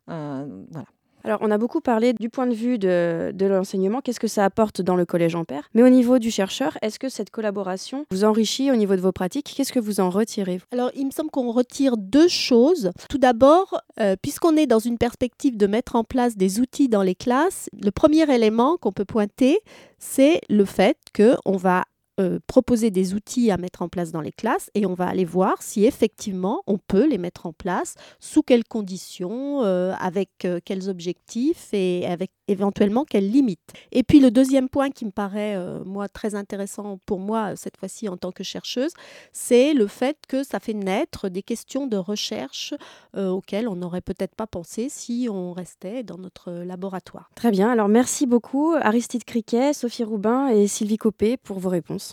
Euh, 0.08 0.64
voilà. 0.70 0.86
Alors, 1.24 1.38
on 1.42 1.50
a 1.50 1.58
beaucoup 1.58 1.80
parlé 1.80 2.12
du 2.12 2.28
point 2.28 2.46
de 2.46 2.54
vue 2.54 2.78
de, 2.78 3.32
l'enseignement, 3.40 4.00
qu'est-ce 4.00 4.20
que 4.20 4.28
ça 4.28 4.44
apporte 4.44 4.80
dans 4.80 4.96
le 4.96 5.04
collège 5.04 5.34
Ampère. 5.34 5.68
Mais 5.74 5.82
au 5.82 5.88
niveau 5.88 6.18
du 6.18 6.30
chercheur, 6.30 6.78
est-ce 6.82 6.98
que 6.98 7.08
cette 7.08 7.30
collaboration 7.30 8.06
vous 8.10 8.24
enrichit 8.24 8.70
au 8.70 8.76
niveau 8.76 8.96
de 8.96 9.00
vos 9.00 9.12
pratiques? 9.12 9.52
Qu'est-ce 9.56 9.72
que 9.72 9.80
vous 9.80 10.00
en 10.00 10.10
retirez 10.10 10.60
Alors, 10.72 10.90
il 10.94 11.06
me 11.06 11.10
semble 11.10 11.30
qu'on 11.30 11.50
retire 11.52 11.96
deux 11.96 12.28
choses. 12.28 12.90
Tout 13.08 13.18
d'abord, 13.18 13.80
euh, 14.00 14.16
puisqu'on 14.20 14.56
est 14.56 14.66
dans 14.66 14.78
une 14.78 14.98
perspective 14.98 15.56
de 15.56 15.66
mettre 15.66 15.96
en 15.96 16.04
place 16.04 16.36
des 16.36 16.60
outils 16.60 16.88
dans 16.88 17.02
les 17.02 17.14
classes, 17.14 17.68
le 17.80 17.90
premier 17.90 18.32
élément 18.32 18.76
qu'on 18.76 18.92
peut 18.92 19.04
pointer, 19.04 19.58
c'est 19.98 20.40
le 20.48 20.64
fait 20.64 20.96
qu'on 21.14 21.56
va 21.56 21.84
euh, 22.20 22.38
proposer 22.46 22.90
des 22.90 23.14
outils 23.14 23.50
à 23.50 23.56
mettre 23.56 23.80
en 23.80 23.88
place 23.88 24.12
dans 24.12 24.20
les 24.20 24.32
classes 24.32 24.70
et 24.74 24.84
on 24.84 24.92
va 24.92 25.06
aller 25.06 25.24
voir 25.24 25.62
si 25.62 25.86
effectivement 25.86 26.62
on 26.66 26.76
peut 26.76 27.08
les 27.08 27.16
mettre 27.16 27.46
en 27.46 27.54
place, 27.54 27.94
sous 28.18 28.42
quelles 28.42 28.64
conditions, 28.64 29.62
euh, 29.62 29.94
avec 29.98 30.44
euh, 30.44 30.60
quels 30.62 30.90
objectifs 30.90 31.72
et 31.72 32.06
avec 32.06 32.30
éventuellement 32.46 33.04
quelles 33.04 33.30
limites. 33.30 33.72
Et 33.90 34.02
puis 34.02 34.20
le 34.20 34.30
deuxième 34.30 34.68
point 34.68 34.90
qui 34.90 35.06
me 35.06 35.12
paraît 35.12 35.56
moi 35.84 36.08
très 36.08 36.34
intéressant 36.34 36.98
pour 37.06 37.20
moi 37.20 37.54
cette 37.54 37.76
fois-ci 37.76 38.08
en 38.08 38.16
tant 38.16 38.32
que 38.32 38.42
chercheuse, 38.42 38.90
c'est 39.32 39.72
le 39.72 39.86
fait 39.86 40.16
que 40.28 40.42
ça 40.42 40.58
fait 40.58 40.74
naître 40.74 41.28
des 41.28 41.42
questions 41.42 41.86
de 41.86 41.96
recherche 41.96 42.74
auxquelles 43.16 43.68
on 43.68 43.76
n'aurait 43.76 44.00
peut-être 44.00 44.34
pas 44.34 44.48
pensé 44.48 44.88
si 44.88 45.28
on 45.30 45.52
restait 45.52 46.02
dans 46.02 46.18
notre 46.18 46.50
laboratoire. 46.50 47.30
Très 47.36 47.52
bien, 47.52 47.70
alors 47.70 47.88
merci 47.88 48.26
beaucoup 48.26 48.74
Aristide 48.80 49.22
Criquet, 49.22 49.72
Sophie 49.72 50.02
Roubin 50.02 50.48
et 50.48 50.66
Sylvie 50.66 50.98
Copé 50.98 51.36
pour 51.36 51.60
vos 51.60 51.70
réponses. 51.70 52.09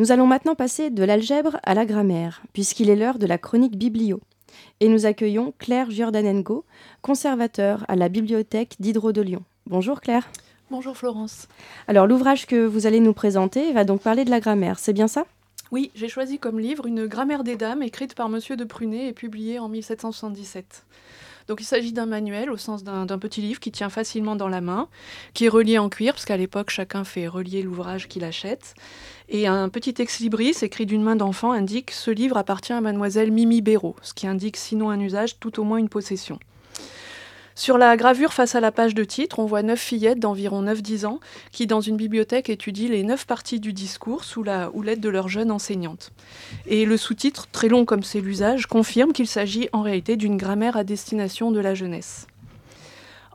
Nous 0.00 0.12
allons 0.12 0.28
maintenant 0.28 0.54
passer 0.54 0.90
de 0.90 1.02
l'algèbre 1.02 1.58
à 1.64 1.74
la 1.74 1.84
grammaire, 1.84 2.42
puisqu'il 2.52 2.88
est 2.88 2.94
l'heure 2.94 3.18
de 3.18 3.26
la 3.26 3.36
chronique 3.36 3.76
biblio. 3.76 4.20
Et 4.78 4.86
nous 4.88 5.06
accueillons 5.06 5.52
Claire 5.58 5.90
Giordanengo, 5.90 6.64
conservateur 7.02 7.84
à 7.88 7.96
la 7.96 8.08
bibliothèque 8.08 8.76
d'Hydro 8.78 9.10
de 9.10 9.22
Lyon. 9.22 9.42
Bonjour 9.66 10.00
Claire. 10.00 10.30
Bonjour 10.70 10.96
Florence. 10.96 11.48
Alors 11.88 12.06
l'ouvrage 12.06 12.46
que 12.46 12.64
vous 12.64 12.86
allez 12.86 13.00
nous 13.00 13.12
présenter 13.12 13.72
va 13.72 13.82
donc 13.82 14.00
parler 14.00 14.24
de 14.24 14.30
la 14.30 14.38
grammaire, 14.38 14.78
c'est 14.78 14.92
bien 14.92 15.08
ça? 15.08 15.26
Oui, 15.72 15.90
j'ai 15.96 16.08
choisi 16.08 16.38
comme 16.38 16.60
livre 16.60 16.86
une 16.86 17.06
grammaire 17.06 17.42
des 17.42 17.56
dames 17.56 17.82
écrite 17.82 18.14
par 18.14 18.28
Monsieur 18.28 18.56
de 18.56 18.62
Prunet 18.62 19.08
et 19.08 19.12
publiée 19.12 19.58
en 19.58 19.68
1777. 19.68 20.84
Donc 21.48 21.60
il 21.62 21.64
s'agit 21.64 21.92
d'un 21.92 22.06
manuel 22.06 22.50
au 22.50 22.58
sens 22.58 22.84
d'un 22.84 23.06
petit 23.18 23.40
livre 23.40 23.58
qui 23.58 23.72
tient 23.72 23.88
facilement 23.88 24.36
dans 24.36 24.48
la 24.48 24.60
main, 24.60 24.86
qui 25.32 25.46
est 25.46 25.48
relié 25.48 25.78
en 25.78 25.88
cuir, 25.88 26.12
parce 26.12 26.26
qu'à 26.26 26.36
l'époque 26.36 26.68
chacun 26.68 27.04
fait 27.04 27.26
relier 27.26 27.62
l'ouvrage 27.62 28.06
qu'il 28.06 28.22
achète. 28.22 28.74
Et 29.30 29.46
un 29.46 29.68
petit 29.68 29.94
ex-libris 29.98 30.56
écrit 30.62 30.86
d'une 30.86 31.02
main 31.02 31.16
d'enfant 31.16 31.52
indique 31.52 31.90
Ce 31.90 32.10
livre 32.10 32.38
appartient 32.38 32.72
à 32.72 32.80
mademoiselle 32.80 33.30
Mimi 33.30 33.60
Béraud, 33.60 33.94
ce 34.00 34.14
qui 34.14 34.26
indique 34.26 34.56
sinon 34.56 34.88
un 34.88 34.98
usage, 34.98 35.38
tout 35.38 35.60
au 35.60 35.64
moins 35.64 35.76
une 35.76 35.90
possession. 35.90 36.38
Sur 37.54 37.76
la 37.76 37.96
gravure 37.96 38.32
face 38.32 38.54
à 38.54 38.60
la 38.60 38.72
page 38.72 38.94
de 38.94 39.04
titre, 39.04 39.38
on 39.40 39.44
voit 39.44 39.62
neuf 39.62 39.80
fillettes 39.80 40.20
d'environ 40.20 40.62
9-10 40.62 41.04
ans 41.04 41.20
qui, 41.52 41.66
dans 41.66 41.82
une 41.82 41.96
bibliothèque, 41.96 42.48
étudient 42.48 42.88
les 42.88 43.02
neuf 43.02 43.26
parties 43.26 43.60
du 43.60 43.74
discours 43.74 44.24
sous 44.24 44.42
la 44.42 44.70
houlette 44.72 45.00
de 45.00 45.08
leur 45.10 45.28
jeune 45.28 45.50
enseignante. 45.50 46.12
Et 46.66 46.86
le 46.86 46.96
sous-titre, 46.96 47.48
très 47.52 47.68
long 47.68 47.84
comme 47.84 48.04
c'est 48.04 48.20
l'usage, 48.20 48.66
confirme 48.66 49.12
qu'il 49.12 49.26
s'agit 49.26 49.68
en 49.72 49.82
réalité 49.82 50.16
d'une 50.16 50.38
grammaire 50.38 50.76
à 50.76 50.84
destination 50.84 51.50
de 51.50 51.60
la 51.60 51.74
jeunesse. 51.74 52.28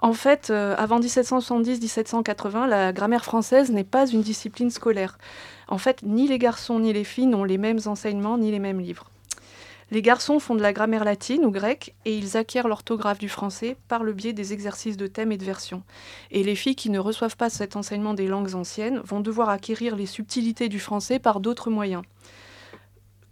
En 0.03 0.13
fait, 0.13 0.49
euh, 0.49 0.75
avant 0.77 0.99
1770-1780, 0.99 2.67
la 2.67 2.91
grammaire 2.91 3.23
française 3.23 3.71
n'est 3.71 3.85
pas 3.85 4.05
une 4.05 4.21
discipline 4.21 4.69
scolaire. 4.69 5.17
En 5.73 5.79
fait, 5.79 6.03
ni 6.03 6.27
les 6.27 6.37
garçons 6.37 6.77
ni 6.77 6.93
les 6.93 7.03
filles 7.03 7.25
n'ont 7.25 7.45
les 7.45 7.57
mêmes 7.57 7.79
enseignements 7.87 8.37
ni 8.37 8.51
les 8.51 8.59
mêmes 8.59 8.79
livres. 8.79 9.09
Les 9.89 10.03
garçons 10.03 10.39
font 10.39 10.53
de 10.53 10.61
la 10.61 10.71
grammaire 10.71 11.03
latine 11.03 11.43
ou 11.45 11.49
grecque 11.49 11.95
et 12.05 12.15
ils 12.15 12.37
acquièrent 12.37 12.67
l'orthographe 12.67 13.17
du 13.17 13.27
français 13.27 13.75
par 13.87 14.03
le 14.03 14.13
biais 14.13 14.33
des 14.33 14.53
exercices 14.53 14.97
de 14.97 15.07
thèmes 15.07 15.31
et 15.31 15.37
de 15.39 15.43
versions. 15.43 15.81
Et 16.29 16.43
les 16.43 16.53
filles 16.53 16.75
qui 16.75 16.91
ne 16.91 16.99
reçoivent 16.99 17.37
pas 17.37 17.49
cet 17.49 17.75
enseignement 17.75 18.13
des 18.13 18.27
langues 18.27 18.53
anciennes 18.53 18.99
vont 18.99 19.19
devoir 19.19 19.49
acquérir 19.49 19.95
les 19.95 20.05
subtilités 20.05 20.69
du 20.69 20.79
français 20.79 21.17
par 21.17 21.39
d'autres 21.39 21.71
moyens. 21.71 22.03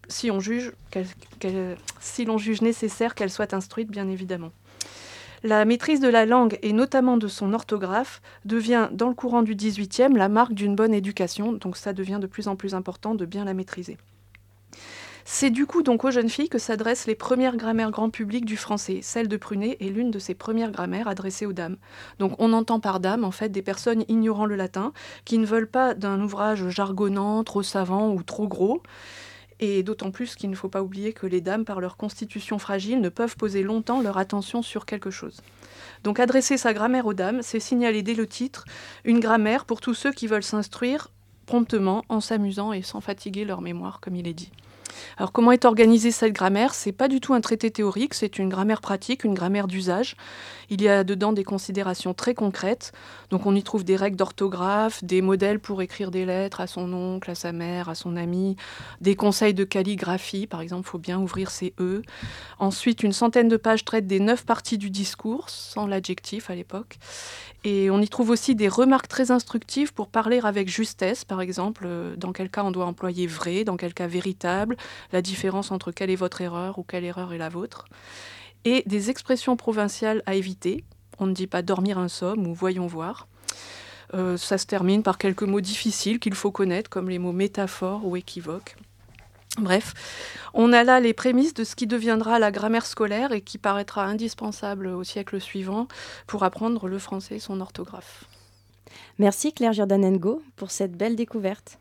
Si 0.07 0.25
l'on 0.25 0.39
juge 0.39 0.73
nécessaire 2.63 3.13
qu'elles 3.13 3.29
soient 3.29 3.53
instruites, 3.53 3.91
bien 3.91 4.09
évidemment. 4.09 4.51
La 5.43 5.65
maîtrise 5.65 5.99
de 5.99 6.07
la 6.07 6.27
langue 6.27 6.59
et 6.61 6.71
notamment 6.71 7.17
de 7.17 7.27
son 7.27 7.53
orthographe 7.53 8.21
devient, 8.45 8.89
dans 8.91 9.09
le 9.09 9.15
courant 9.15 9.41
du 9.41 9.55
XVIIIe, 9.55 10.13
la 10.13 10.29
marque 10.29 10.53
d'une 10.53 10.75
bonne 10.75 10.93
éducation, 10.93 11.51
donc 11.51 11.77
ça 11.77 11.93
devient 11.93 12.19
de 12.21 12.27
plus 12.27 12.47
en 12.47 12.55
plus 12.55 12.75
important 12.75 13.15
de 13.15 13.25
bien 13.25 13.43
la 13.43 13.55
maîtriser. 13.55 13.97
C'est 15.25 15.49
du 15.49 15.65
coup 15.65 15.81
donc 15.81 16.03
aux 16.03 16.11
jeunes 16.11 16.29
filles 16.29 16.49
que 16.49 16.57
s'adressent 16.59 17.07
les 17.07 17.15
premières 17.15 17.57
grammaires 17.57 17.91
grand 17.91 18.09
public 18.09 18.45
du 18.45 18.57
français. 18.57 18.99
Celle 19.01 19.27
de 19.27 19.37
Prunet 19.37 19.77
est 19.79 19.89
l'une 19.89 20.11
de 20.11 20.19
ces 20.19 20.33
premières 20.35 20.71
grammaires 20.71 21.07
adressées 21.07 21.45
aux 21.45 21.53
dames. 21.53 21.77
Donc 22.19 22.33
on 22.37 22.53
entend 22.53 22.79
par 22.79 22.99
dame 22.99 23.23
en 23.23 23.31
fait 23.31 23.49
des 23.49 23.61
personnes 23.61 24.03
ignorant 24.09 24.45
le 24.45 24.55
latin, 24.55 24.93
qui 25.25 25.37
ne 25.37 25.45
veulent 25.45 25.69
pas 25.69 25.93
d'un 25.93 26.21
ouvrage 26.21 26.69
jargonnant, 26.69 27.43
trop 27.43 27.63
savant 27.63 28.11
ou 28.11 28.21
trop 28.23 28.47
gros. 28.47 28.81
Et 29.61 29.83
d'autant 29.83 30.11
plus 30.11 30.35
qu'il 30.35 30.49
ne 30.49 30.55
faut 30.55 30.69
pas 30.69 30.81
oublier 30.81 31.13
que 31.13 31.27
les 31.27 31.39
dames, 31.39 31.65
par 31.65 31.79
leur 31.79 31.95
constitution 31.95 32.59
fragile, 32.59 32.99
ne 32.99 33.09
peuvent 33.09 33.37
poser 33.37 33.63
longtemps 33.63 34.01
leur 34.01 34.17
attention 34.17 34.61
sur 34.61 34.85
quelque 34.85 35.11
chose. 35.11 35.41
Donc 36.03 36.19
adresser 36.19 36.57
sa 36.57 36.73
grammaire 36.73 37.05
aux 37.05 37.13
dames, 37.13 37.41
c'est 37.43 37.59
signaler 37.59 38.01
dès 38.01 38.15
le 38.15 38.27
titre 38.27 38.65
une 39.05 39.19
grammaire 39.19 39.65
pour 39.65 39.79
tous 39.79 39.93
ceux 39.93 40.11
qui 40.11 40.27
veulent 40.27 40.43
s'instruire 40.43 41.09
promptement, 41.45 42.05
en 42.07 42.21
s'amusant 42.21 42.71
et 42.71 42.81
sans 42.81 43.01
fatiguer 43.01 43.43
leur 43.43 43.61
mémoire, 43.61 43.99
comme 43.99 44.15
il 44.15 44.27
est 44.27 44.33
dit. 44.33 44.51
Alors 45.17 45.31
comment 45.31 45.51
est 45.51 45.65
organisée 45.65 46.11
cette 46.11 46.33
grammaire? 46.33 46.73
C'est 46.73 46.91
pas 46.91 47.07
du 47.07 47.19
tout 47.19 47.33
un 47.33 47.41
traité 47.41 47.71
théorique, 47.71 48.13
c'est 48.13 48.39
une 48.39 48.49
grammaire 48.49 48.81
pratique, 48.81 49.23
une 49.23 49.33
grammaire 49.33 49.67
d'usage. 49.67 50.15
Il 50.69 50.81
y 50.81 50.87
a 50.87 51.03
dedans 51.03 51.33
des 51.33 51.43
considérations 51.43 52.13
très 52.13 52.33
concrètes. 52.33 52.91
Donc 53.29 53.45
on 53.45 53.55
y 53.55 53.63
trouve 53.63 53.83
des 53.83 53.95
règles 53.95 54.17
d'orthographe, 54.17 55.03
des 55.03 55.21
modèles 55.21 55.59
pour 55.59 55.81
écrire 55.81 56.11
des 56.11 56.25
lettres 56.25 56.61
à 56.61 56.67
son 56.67 56.93
oncle, 56.93 57.29
à 57.29 57.35
sa 57.35 57.51
mère, 57.51 57.89
à 57.89 57.95
son 57.95 58.15
ami, 58.15 58.55
des 59.01 59.15
conseils 59.15 59.53
de 59.53 59.63
calligraphie, 59.63 60.47
par 60.47 60.61
exemple, 60.61 60.87
il 60.87 60.91
faut 60.91 60.97
bien 60.97 61.19
ouvrir 61.19 61.51
ses 61.51 61.73
E. 61.79 62.01
Ensuite, 62.59 63.03
une 63.03 63.13
centaine 63.13 63.47
de 63.47 63.57
pages 63.57 63.85
traitent 63.85 64.07
des 64.07 64.19
neuf 64.19 64.45
parties 64.45 64.77
du 64.77 64.89
discours, 64.89 65.49
sans 65.49 65.87
l'adjectif 65.87 66.49
à 66.49 66.55
l'époque. 66.55 66.97
Et 67.63 67.91
on 67.91 68.01
y 68.01 68.07
trouve 68.07 68.31
aussi 68.31 68.55
des 68.55 68.67
remarques 68.67 69.07
très 69.07 69.29
instructives 69.29 69.93
pour 69.93 70.07
parler 70.07 70.39
avec 70.43 70.67
justesse, 70.67 71.25
par 71.25 71.41
exemple, 71.41 71.83
euh, 71.85 72.15
dans 72.15 72.31
quel 72.31 72.49
cas 72.49 72.63
on 72.63 72.71
doit 72.71 72.85
employer 72.85 73.27
vrai, 73.27 73.63
dans 73.63 73.77
quel 73.77 73.93
cas 73.93 74.07
véritable, 74.07 74.77
la 75.11 75.21
différence 75.21 75.71
entre 75.71 75.91
quelle 75.91 76.09
est 76.09 76.15
votre 76.15 76.41
erreur 76.41 76.79
ou 76.79 76.83
quelle 76.83 77.03
erreur 77.03 77.33
est 77.33 77.37
la 77.37 77.49
vôtre. 77.49 77.85
Et 78.65 78.83
des 78.85 79.09
expressions 79.09 79.55
provinciales 79.55 80.21
à 80.25 80.35
éviter. 80.35 80.83
On 81.19 81.25
ne 81.25 81.33
dit 81.33 81.47
pas 81.47 81.61
dormir 81.61 81.97
un 81.97 82.07
somme 82.07 82.47
ou 82.47 82.53
voyons 82.53 82.87
voir. 82.87 83.27
Euh, 84.13 84.37
ça 84.37 84.57
se 84.57 84.65
termine 84.65 85.03
par 85.03 85.17
quelques 85.17 85.43
mots 85.43 85.61
difficiles 85.61 86.19
qu'il 86.19 86.35
faut 86.35 86.51
connaître, 86.51 86.89
comme 86.89 87.09
les 87.09 87.19
mots 87.19 87.31
métaphore 87.31 88.05
ou 88.05 88.15
équivoque. 88.17 88.75
Bref, 89.57 89.93
on 90.53 90.71
a 90.71 90.83
là 90.83 90.99
les 91.01 91.13
prémices 91.13 91.53
de 91.53 91.65
ce 91.65 91.75
qui 91.75 91.85
deviendra 91.85 92.39
la 92.39 92.51
grammaire 92.51 92.85
scolaire 92.85 93.33
et 93.33 93.41
qui 93.41 93.57
paraîtra 93.57 94.05
indispensable 94.05 94.87
au 94.87 95.03
siècle 95.03 95.41
suivant 95.41 95.87
pour 96.25 96.43
apprendre 96.43 96.87
le 96.87 96.99
français 96.99 97.35
et 97.35 97.39
son 97.39 97.59
orthographe. 97.59 98.25
Merci 99.19 99.53
Claire 99.53 99.73
Jordanengo 99.73 100.41
pour 100.55 100.71
cette 100.71 100.95
belle 100.95 101.15
découverte. 101.15 101.79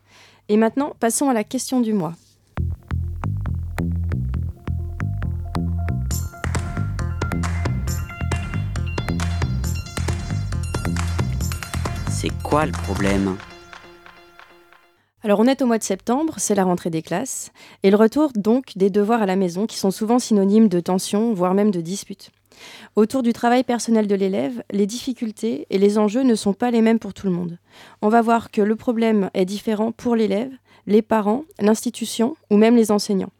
Et 0.49 0.57
maintenant, 0.57 0.93
passons 0.99 1.29
à 1.29 1.33
la 1.33 1.45
question 1.45 1.79
du 1.79 1.93
mois. 1.93 2.13
C'est 12.21 12.43
quoi 12.43 12.67
le 12.67 12.71
problème? 12.71 13.35
Alors 15.23 15.39
on 15.39 15.47
est 15.47 15.63
au 15.63 15.65
mois 15.65 15.79
de 15.79 15.83
septembre, 15.83 16.35
c'est 16.37 16.53
la 16.53 16.65
rentrée 16.65 16.91
des 16.91 17.01
classes, 17.01 17.51
et 17.81 17.89
le 17.89 17.97
retour 17.97 18.31
donc 18.35 18.73
des 18.75 18.91
devoirs 18.91 19.23
à 19.23 19.25
la 19.25 19.35
maison 19.35 19.65
qui 19.65 19.79
sont 19.79 19.89
souvent 19.89 20.19
synonymes 20.19 20.67
de 20.67 20.79
tension, 20.79 21.33
voire 21.33 21.55
même 21.55 21.71
de 21.71 21.81
disputes. 21.81 22.29
Autour 22.95 23.23
du 23.23 23.33
travail 23.33 23.63
personnel 23.63 24.05
de 24.05 24.13
l'élève, 24.13 24.61
les 24.71 24.85
difficultés 24.85 25.65
et 25.71 25.79
les 25.79 25.97
enjeux 25.97 26.21
ne 26.21 26.35
sont 26.35 26.53
pas 26.53 26.69
les 26.69 26.83
mêmes 26.83 26.99
pour 26.99 27.15
tout 27.15 27.25
le 27.25 27.33
monde. 27.33 27.57
On 28.03 28.09
va 28.09 28.21
voir 28.21 28.51
que 28.51 28.61
le 28.61 28.75
problème 28.75 29.31
est 29.33 29.45
différent 29.45 29.91
pour 29.91 30.15
l'élève, 30.15 30.51
les 30.85 31.01
parents, 31.01 31.45
l'institution 31.59 32.35
ou 32.51 32.57
même 32.57 32.75
les 32.75 32.91
enseignants. 32.91 33.33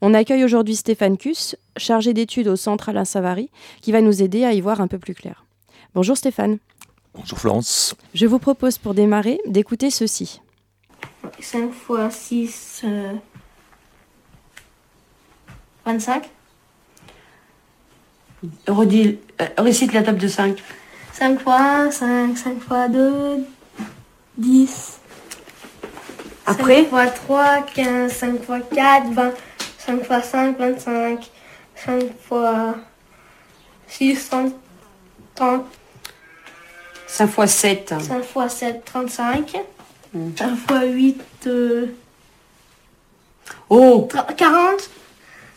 On 0.00 0.14
accueille 0.14 0.42
aujourd'hui 0.42 0.74
Stéphane 0.74 1.16
Kuss, 1.16 1.54
chargé 1.76 2.12
d'études 2.12 2.48
au 2.48 2.56
Centre 2.56 2.88
Alain 2.88 3.04
Savary, 3.04 3.50
qui 3.82 3.92
va 3.92 4.00
nous 4.00 4.20
aider 4.20 4.42
à 4.42 4.52
y 4.52 4.60
voir 4.60 4.80
un 4.80 4.88
peu 4.88 4.98
plus 4.98 5.14
clair. 5.14 5.44
Bonjour 5.94 6.16
Stéphane. 6.16 6.58
Bonjour 7.16 7.38
Florence. 7.38 7.94
Je 8.12 8.26
vous 8.26 8.38
propose 8.38 8.76
pour 8.76 8.92
démarrer 8.92 9.38
d'écouter 9.46 9.90
ceci. 9.90 10.42
5 11.40 11.72
fois 11.72 12.10
6, 12.10 12.84
25. 15.86 16.28
Redis, 18.68 19.18
euh, 19.40 19.46
récite 19.56 19.94
la 19.94 20.02
table 20.02 20.18
de 20.18 20.28
5. 20.28 20.62
5 21.14 21.40
fois 21.40 21.58
1, 21.58 21.90
5, 21.90 22.36
5 22.36 22.60
fois 22.60 22.88
2, 22.88 23.46
10. 24.36 25.00
Après 26.44 26.82
5 26.82 26.90
fois 26.90 27.06
3, 27.06 27.62
15, 27.74 28.12
5 28.12 28.42
fois 28.42 28.60
4, 28.60 29.10
20. 29.12 29.32
5 29.78 30.04
fois 30.04 30.20
5, 30.22 30.58
25. 30.58 31.30
5 31.76 32.02
fois 32.20 32.76
6, 33.88 34.30
30. 35.34 35.64
5 37.06 37.26
fois 37.28 37.46
7. 37.46 37.94
5 38.00 38.22
fois 38.24 38.48
7, 38.48 38.84
35. 38.84 39.56
5 40.36 40.56
fois 40.56 40.84
8, 40.84 41.22
euh, 41.46 41.86
Oh 43.68 44.08
40. 44.36 44.90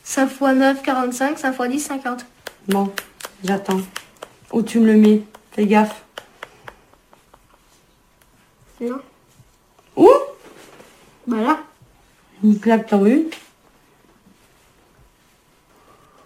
5 0.04 0.28
fois 0.30 0.54
9, 0.54 0.82
45. 0.82 1.40
5 1.40 1.54
fois 1.54 1.68
10, 1.68 1.80
50. 1.80 2.26
Bon, 2.68 2.92
j'attends. 3.44 3.82
Où 4.52 4.62
tu 4.62 4.80
me 4.80 4.88
le 4.88 4.98
mets? 4.98 5.22
Fais 5.52 5.66
gaffe. 5.66 6.04
Non. 8.82 9.00
Où? 9.96 10.10
Bah 11.28 11.38
là. 11.38 11.60
Une 12.44 12.58
claque, 12.60 12.88
t'as 12.88 12.98
vu 12.98 13.28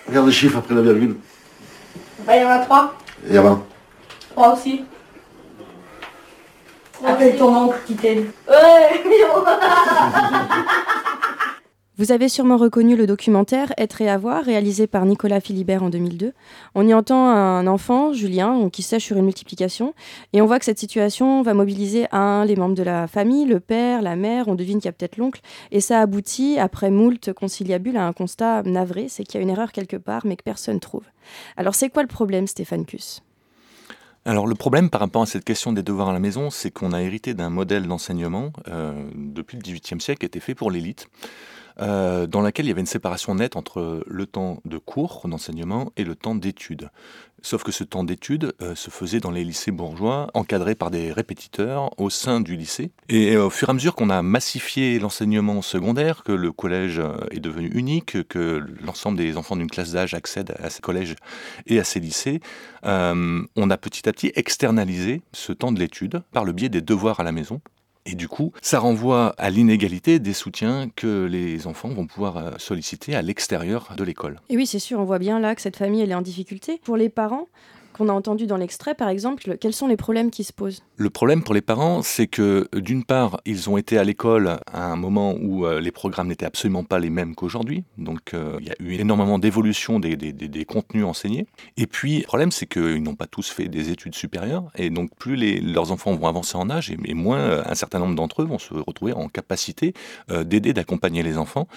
Regarde 0.08 0.28
les 0.28 0.34
chiffres 0.34 0.58
après 0.60 0.76
la 0.76 0.82
virgule. 0.82 1.18
Bah, 2.20 2.36
il 2.38 2.44
y 2.44 2.46
en 2.46 2.50
a 2.50 2.60
3. 2.60 2.94
Et 3.30 3.38
avant 3.38 3.64
3 4.32 4.54
aussi. 4.54 4.84
Appelle 7.06 7.36
ton 7.38 7.56
oncle 7.56 7.78
qui 7.86 7.96
t'aide. 7.96 8.26
Ouais, 8.48 9.04
Vous 11.98 12.12
avez 12.12 12.28
sûrement 12.28 12.58
reconnu 12.58 12.96
le 12.96 13.06
documentaire 13.06 13.72
Être 13.78 14.02
et 14.02 14.10
avoir, 14.10 14.44
réalisé 14.44 14.88
par 14.88 15.06
Nicolas 15.06 15.40
Philibert 15.40 15.84
en 15.84 15.90
2002. 15.90 16.34
On 16.74 16.88
y 16.88 16.94
entend 16.94 17.30
un 17.30 17.68
enfant, 17.68 18.14
Julien, 18.14 18.70
qui 18.72 18.82
sèche 18.82 19.04
sur 19.04 19.18
une 19.18 19.26
multiplication, 19.26 19.94
et 20.34 20.42
on 20.42 20.48
voit 20.48 20.58
que 20.58 20.66
cette 20.66 20.80
situation 20.80 21.44
va 21.44 21.54
mobiliser 21.54 22.08
un, 22.12 22.46
les 22.46 22.56
membres 22.56 22.74
de 22.74 22.82
la 22.82 23.08
famille, 23.08 23.46
le 23.46 23.60
père, 23.60 24.02
la 24.02 24.16
mère, 24.16 24.48
on 24.48 24.56
devine 24.56 24.80
qu'il 24.80 24.86
y 24.86 24.90
a 24.90 24.94
peut-être 24.94 25.18
l'oncle, 25.18 25.42
et 25.72 25.82
ça 25.82 26.02
aboutit, 26.02 26.58
après 26.58 26.90
moult 26.90 27.32
conciliabules, 27.34 27.98
à 27.98 28.08
un 28.08 28.14
constat 28.14 28.64
navré, 28.64 29.08
c'est 29.08 29.24
qu'il 29.24 29.36
y 29.36 29.38
a 29.38 29.44
une 29.44 29.52
erreur 29.52 29.72
quelque 29.72 29.98
part, 29.98 30.26
mais 30.26 30.36
que 30.36 30.44
personne 30.44 30.80
trouve. 30.80 31.06
Alors 31.58 31.76
c'est 31.76 31.90
quoi 31.90 32.02
le 32.02 32.08
problème, 32.08 32.48
Stéphane 32.48 32.86
Kuss? 32.86 33.22
Alors 34.26 34.48
le 34.48 34.56
problème 34.56 34.90
par 34.90 35.02
rapport 35.02 35.22
à 35.22 35.26
cette 35.26 35.44
question 35.44 35.74
des 35.74 35.84
devoirs 35.84 36.10
à 36.10 36.14
la 36.14 36.20
maison, 36.20 36.50
c'est 36.50 36.72
qu'on 36.72 36.94
a 36.94 37.02
hérité 37.02 37.34
d'un 37.34 37.50
modèle 37.50 37.88
d'enseignement 37.88 38.54
euh, 38.70 38.94
depuis 39.16 39.58
le 39.58 39.64
XVIIIe 39.64 40.00
siècle 40.00 40.20
qui 40.20 40.26
était 40.26 40.40
fait 40.40 40.56
pour 40.56 40.72
l'élite. 40.72 41.10
Euh, 41.80 42.28
dans 42.28 42.42
laquelle 42.42 42.66
il 42.66 42.70
y 42.70 42.72
avait 42.72 42.82
une 42.82 42.88
séparation 42.88 43.36
nette 43.36 43.56
entre 43.56 44.04
le 44.06 44.26
temps 44.26 44.62
de 44.66 44.78
cours 44.78 45.28
d'enseignement 45.28 45.92
et 45.98 46.04
le 46.04 46.16
temps 46.16 46.36
d'études. 46.36 46.90
Sauf 47.42 47.64
que 47.64 47.74
ce 47.74 47.84
temps 47.84 48.06
d'études 48.06 48.54
euh, 48.62 48.74
se 48.74 48.90
faisait 48.90 49.20
dans 49.20 49.32
les 49.32 49.44
lycées 49.44 49.72
bourgeois, 49.72 50.30
encadrés 50.34 50.76
par 50.76 50.92
des 50.92 51.12
répétiteurs 51.12 51.90
au 52.00 52.10
sein 52.10 52.40
du 52.40 52.56
lycée. 52.56 52.92
Et 53.10 53.36
euh, 53.36 53.48
au 53.48 53.50
fur 53.50 53.68
et 53.68 53.72
à 53.72 53.74
mesure 53.74 53.96
qu'on 53.96 54.10
a 54.10 54.22
massifié 54.22 54.98
l'enseignement 55.00 55.62
secondaire, 55.62 56.24
que 56.24 56.32
le 56.32 56.52
collège 56.52 57.02
est 57.32 57.40
devenu 57.40 57.70
unique, 57.74 58.28
que 58.28 58.64
l'ensemble 58.86 59.18
des 59.18 59.36
enfants 59.36 59.56
d'une 59.56 59.70
classe 59.70 59.92
d'âge 59.92 60.14
accèdent 60.14 60.56
à 60.60 60.70
ces 60.70 60.82
collèges 60.82 61.16
et 61.66 61.80
à 61.80 61.84
ces 61.84 62.00
lycées, 62.00 62.40
on 62.84 63.70
a 63.70 63.78
petit 63.78 64.08
à 64.08 64.14
petit 64.14 64.32
externalisé 64.36 65.22
ce 65.34 65.52
temps 65.52 65.72
de 65.72 65.80
l'étude 65.80 66.22
par 66.32 66.46
le 66.46 66.54
biais 66.54 66.70
des 66.70 66.82
devoirs 66.82 67.20
à 67.20 67.24
la 67.24 67.32
maison, 67.32 67.62
et 68.06 68.16
du 68.16 68.28
coup, 68.28 68.52
ça 68.62 68.80
renvoie 68.80 69.34
à 69.38 69.50
l'inégalité 69.50 70.20
des 70.20 70.34
soutiens 70.34 70.90
que 70.96 71.26
les 71.26 71.68
enfants 71.68 71.90
vont 71.90 72.06
pouvoir 72.06 72.38
euh, 72.38 72.52
solliciter 72.58 73.16
à 73.16 73.22
l'extérieur 73.22 73.94
de 73.96 74.04
l'école. 74.04 74.40
Et 74.50 74.58
oui, 74.58 74.68
c'est 74.68 74.80
sûr, 74.80 75.00
on 75.00 75.06
voit 75.06 75.20
bien 75.20 75.40
là 75.40 75.56
que 75.56 75.62
cette 75.62 75.78
famille, 75.78 76.02
est 76.02 76.14
en 76.14 76.22
difficulté. 76.22 76.82
Pour 76.84 76.98
les 76.98 77.10
parents, 77.10 77.48
qu'on 77.94 78.10
a 78.10 78.14
entendu 78.14 78.48
dans 78.48 78.58
l'extrait, 78.58 78.96
par 78.96 79.10
exemple, 79.10 79.58
quels 79.60 79.74
sont 79.74 79.88
les 79.88 79.98
problèmes 79.98 80.32
qui 80.32 80.44
se 80.44 80.52
posent? 80.52 80.84
Le 80.98 81.10
problème 81.10 81.44
pour 81.44 81.54
les 81.54 81.62
parents, 81.62 82.02
c'est 82.02 82.28
que 82.28 82.68
d'une 82.74 83.04
part, 83.04 83.40
ils 83.46 83.70
ont 83.70 83.78
été 83.78 83.98
à 83.98 84.04
l'école 84.04 84.60
à 84.72 84.86
un 84.92 84.96
moment 84.96 85.36
où 85.40 85.66
euh, 85.66 85.80
les 85.80 85.92
programmes 85.92 86.28
n'étaient 86.28 86.46
absolument 86.46 86.84
pas 86.84 87.00
les 87.00 87.10
mêmes 87.10 87.36
qu'aujourd'hui. 87.36 87.84
Donc 87.98 88.34
euh, 88.34 88.58
il 88.60 88.68
y 88.68 88.72
a 88.72 88.76
eu 88.80 88.94
énormément 88.94 89.40
d'évolution 89.40 90.00
des, 90.00 90.66
contenus 90.68 91.06
enseignés. 91.06 91.46
Et 91.78 91.88
puis, 91.88 92.20
le 92.20 92.26
problème, 92.26 92.52
c'est 92.52 92.66
qu'ils 92.66 93.02
n'ont 93.04 93.16
pas 93.16 93.28
tous 93.28 93.50
fait 93.50 93.68
des 93.68 93.90
études 93.90 94.16
supérieures. 94.16 94.66
Et 94.76 94.90
donc, 94.90 95.16
plus 95.16 95.36
leurs 95.62 95.92
enfants 95.92 96.14
vont 96.16 96.28
avancer 96.28 96.58
en 96.58 96.70
âge, 96.70 96.92
et, 96.92 97.14
moins 97.14 97.40
euh, 97.40 97.64
un 97.66 97.76
certain 97.76 98.00
nombre 98.00 98.16
d'entre 98.16 98.42
eux 98.42 98.46
vont 98.46 98.60
se 98.60 98.74
retrouver 98.74 99.14
en 99.14 99.28
capacité 99.30 99.94
d'aider, 100.30 100.74
d'accompagner 100.74 101.24
les 101.24 101.38
enfants. 101.38 101.68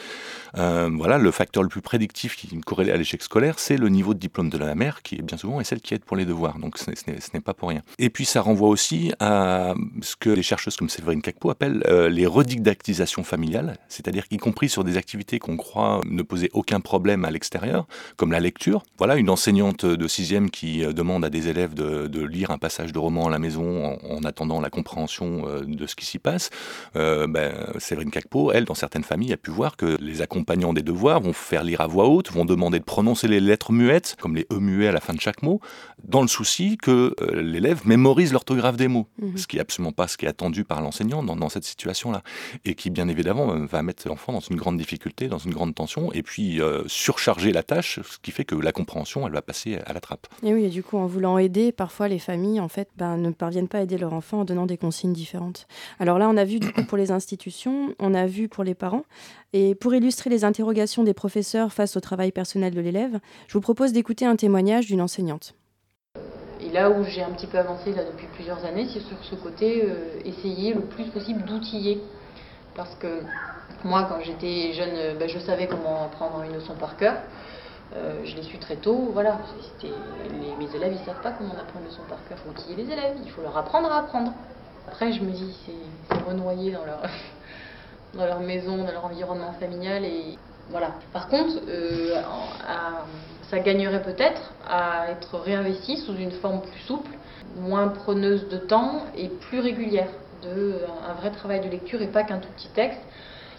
voilà, 0.54 1.18
le 1.18 1.30
facteur 1.30 1.62
le 1.62 1.68
plus 1.68 1.82
prédictif 1.82 2.36
qui 2.36 2.48
corrèle 2.60 2.90
à 2.90 2.96
l'échec 2.96 3.22
scolaire, 3.22 3.58
c'est 3.58 3.76
le 3.76 3.88
niveau 3.88 4.14
de 4.14 4.18
diplôme 4.18 4.50
de 4.50 4.58
la 4.58 4.74
mère, 4.74 5.02
qui 5.02 5.16
est 5.16 5.22
bien 5.22 5.36
souvent 5.36 5.60
est 5.60 5.64
celle 5.64 5.80
qui 5.80 5.94
aide 5.94 6.04
pour 6.06 6.16
les 6.16 6.24
devoirs, 6.24 6.58
donc 6.58 6.78
ce 6.78 6.90
n'est 7.34 7.40
pas 7.40 7.52
pour 7.52 7.68
rien. 7.68 7.82
Et 7.98 8.10
puis 8.10 8.24
ça 8.24 8.40
renvoie 8.40 8.68
aussi 8.68 9.12
à 9.20 9.74
ce 10.00 10.16
que 10.16 10.30
les 10.30 10.42
chercheuses 10.42 10.76
comme 10.76 10.88
Séverine 10.88 11.20
Cacpo 11.20 11.50
appellent 11.50 11.82
euh, 11.88 12.08
les 12.08 12.26
redidactisations 12.26 13.24
familiales, 13.24 13.76
c'est-à-dire 13.88 14.24
y 14.30 14.36
compris 14.36 14.68
sur 14.68 14.84
des 14.84 14.96
activités 14.96 15.38
qu'on 15.38 15.56
croit 15.56 16.00
ne 16.08 16.22
poser 16.22 16.48
aucun 16.52 16.80
problème 16.80 17.24
à 17.24 17.30
l'extérieur, 17.30 17.86
comme 18.16 18.32
la 18.32 18.40
lecture. 18.40 18.84
Voilà, 18.98 19.16
une 19.16 19.30
enseignante 19.30 19.84
de 19.84 20.08
sixième 20.08 20.50
qui 20.50 20.84
euh, 20.84 20.92
demande 20.92 21.24
à 21.24 21.30
des 21.30 21.48
élèves 21.48 21.74
de, 21.74 22.06
lire 22.26 22.50
un 22.50 22.58
passage 22.58 22.92
de 22.92 22.98
roman 22.98 23.26
à 23.26 23.30
la 23.30 23.38
maison 23.38 23.98
en, 24.02 24.24
attendant 24.24 24.60
la 24.60 24.70
compréhension 24.70 25.46
euh, 25.46 25.60
de 25.64 25.86
ce 25.86 25.94
qui 25.94 26.06
s'y 26.06 26.18
passe. 26.18 26.50
Ben, 26.94 27.52
Séverine 27.78 28.10
Cacpo, 28.10 28.52
elle, 28.52 28.64
dans 28.64 28.74
certaines 28.74 29.04
familles, 29.04 29.32
a 29.32 29.36
pu 29.36 29.50
voir 29.50 29.76
que 29.76 29.96
les 30.00 30.22
accompagnants 30.22 30.72
des 30.72 30.82
devoirs 30.82 31.20
vont 31.20 31.32
faire 31.32 31.62
lire 31.62 31.80
à 31.80 31.86
voix 31.86 32.08
haute, 32.08 32.30
vont 32.30 32.44
demander 32.44 32.78
de 32.78 32.84
prononcer 32.84 33.28
les 33.28 33.40
lettres 33.40 33.72
muettes, 33.72 34.16
comme 34.20 34.34
les 34.34 34.46
E 34.52 34.58
muets 34.58 34.88
à 34.88 34.92
la 34.92 35.00
fin 35.00 35.14
de 35.14 35.20
chaque 35.20 35.42
mot, 35.42 35.60
dans 36.04 36.22
le 36.22 36.28
souci 36.28 36.76
que 36.76 37.14
l'élève 37.32 37.86
mémorise 37.86 38.32
l'orthographe 38.32 38.76
des 38.76 38.88
mots, 38.88 39.06
mhm. 39.20 39.36
ce 39.36 39.46
qui 39.46 39.56
n'est 39.56 39.62
absolument 39.62 39.92
pas 39.92 40.08
ce 40.08 40.16
qui 40.16 40.26
est 40.26 40.28
attendu 40.28 40.64
par 40.64 40.80
l'enseignant 40.80 41.22
dans, 41.22 41.36
dans, 41.36 41.48
cette 41.48 41.64
situation-là, 41.64 42.22
et 42.64 42.74
qui 42.74 42.90
bien 42.90 43.08
évidemment 43.08 43.52
euh, 43.52 43.66
va 43.66 43.82
mettre 43.82 44.06
l'enfant 44.08 44.32
dans 44.32 44.40
une 44.40 44.56
grande 44.56 44.76
difficulté, 44.76 45.28
dans 45.28 45.38
une 45.38 45.52
grande 45.52 45.74
tension, 45.74 46.12
et 46.12 46.22
puis 46.22 46.60
euh, 46.60 46.82
surcharger 46.86 47.52
la 47.52 47.62
tâche, 47.62 48.00
ce 48.02 48.18
qui 48.18 48.30
fait 48.30 48.44
que 48.44 48.54
la 48.54 48.72
compréhension, 48.72 49.26
elle 49.26 49.32
va 49.32 49.42
passer 49.42 49.78
à 49.86 49.92
la 49.92 50.00
trappe. 50.00 50.26
Et 50.42 50.52
oui, 50.52 50.64
et 50.64 50.68
du 50.68 50.82
coup, 50.82 50.96
en 50.98 51.06
voulant 51.06 51.38
aider, 51.38 51.72
parfois 51.72 52.08
les 52.08 52.18
familles, 52.18 52.60
en 52.60 52.68
fait, 52.68 52.88
ben, 52.96 53.16
ne 53.16 53.30
parviennent 53.30 53.68
pas 53.68 53.78
à 53.78 53.82
aider 53.82 53.98
leur 53.98 54.12
enfant 54.12 54.40
en 54.40 54.44
donnant 54.44 54.66
des 54.66 54.76
consignes 54.76 55.12
différentes. 55.12 55.66
Alors 55.98 56.18
là, 56.18 56.28
on 56.28 56.36
a 56.36 56.44
vu 56.44 56.60
du 56.60 56.72
coup 56.72 56.84
pour 56.84 56.98
les 56.98 57.10
institutions, 57.10 57.94
on 57.98 58.14
a 58.14 58.26
vu 58.26 58.48
pour 58.48 58.64
les 58.64 58.74
parents, 58.74 59.04
et 59.52 59.74
pour 59.74 59.94
illustrer 59.94 60.30
les 60.30 60.44
interrogations 60.44 61.04
des 61.04 61.14
professeurs 61.14 61.72
face 61.72 61.96
au 61.96 62.00
travail 62.00 62.32
personnel 62.32 62.74
de 62.74 62.80
l'élève, 62.80 63.18
je 63.48 63.54
vous 63.54 63.60
propose 63.60 63.92
d'écouter 63.92 64.26
un 64.26 64.36
témoignage 64.36 64.86
d'une 64.86 65.00
enseignante. 65.00 65.54
Là 66.76 66.90
où 66.90 67.04
j'ai 67.04 67.22
un 67.22 67.30
petit 67.30 67.46
peu 67.46 67.58
avancé 67.58 67.94
là, 67.94 68.02
depuis 68.04 68.26
plusieurs 68.34 68.62
années, 68.66 68.86
c'est 68.92 69.00
sur 69.00 69.16
ce 69.22 69.34
côté 69.34 69.82
euh, 69.82 70.20
essayer 70.26 70.74
le 70.74 70.82
plus 70.82 71.04
possible 71.04 71.42
d'outiller. 71.44 72.02
Parce 72.74 72.94
que 72.96 73.22
moi, 73.82 74.06
quand 74.10 74.20
j'étais 74.20 74.74
jeune, 74.74 74.90
euh, 74.94 75.14
ben, 75.18 75.26
je 75.26 75.38
savais 75.38 75.68
comment 75.68 76.04
apprendre 76.04 76.42
une 76.42 76.52
leçon 76.52 76.74
par 76.74 76.98
cœur. 76.98 77.14
Euh, 77.94 78.20
je 78.26 78.36
l'ai 78.36 78.42
su 78.42 78.58
très 78.58 78.76
tôt. 78.76 79.08
Voilà, 79.14 79.38
les, 79.82 79.88
mes 80.58 80.76
élèves, 80.76 80.92
ils 80.92 81.00
ne 81.00 81.06
savent 81.06 81.22
pas 81.22 81.30
comment 81.30 81.54
on 81.56 81.58
apprend 81.58 81.80
une 81.80 81.86
leçon 81.86 82.02
par 82.10 82.18
cœur. 82.28 82.36
Il 82.36 82.44
faut 82.44 82.50
outiller 82.50 82.84
les 82.84 82.92
élèves, 82.92 83.16
il 83.24 83.30
faut 83.30 83.40
leur 83.40 83.56
apprendre 83.56 83.90
à 83.90 84.00
apprendre. 84.00 84.34
Après, 84.86 85.12
je 85.12 85.22
me 85.22 85.30
dis, 85.30 85.56
c'est 85.64 86.24
renoyer 86.28 86.72
dans 86.72 86.84
leur, 86.84 87.00
dans 88.12 88.26
leur 88.26 88.40
maison, 88.40 88.76
dans 88.76 88.92
leur 88.92 89.06
environnement 89.06 89.54
familial. 89.58 90.04
Et 90.04 90.36
voilà. 90.70 90.92
Par 91.12 91.28
contre, 91.28 91.60
à, 92.66 93.04
ça 93.50 93.58
gagnerait 93.60 94.02
peut-être 94.02 94.52
à 94.68 95.10
être 95.10 95.38
réinvesti 95.38 95.98
sous 95.98 96.14
une 96.14 96.32
forme 96.32 96.62
plus 96.62 96.80
souple, 96.80 97.10
moins 97.60 97.88
preneuse 97.88 98.48
de 98.48 98.58
temps 98.58 99.02
et 99.16 99.28
plus 99.28 99.60
régulière, 99.60 100.08
de 100.42 100.80
un 101.08 101.14
vrai 101.14 101.30
travail 101.30 101.60
de 101.60 101.68
lecture 101.68 102.02
et 102.02 102.08
pas 102.08 102.24
qu'un 102.24 102.38
tout 102.38 102.48
petit 102.56 102.68
texte. 102.68 103.00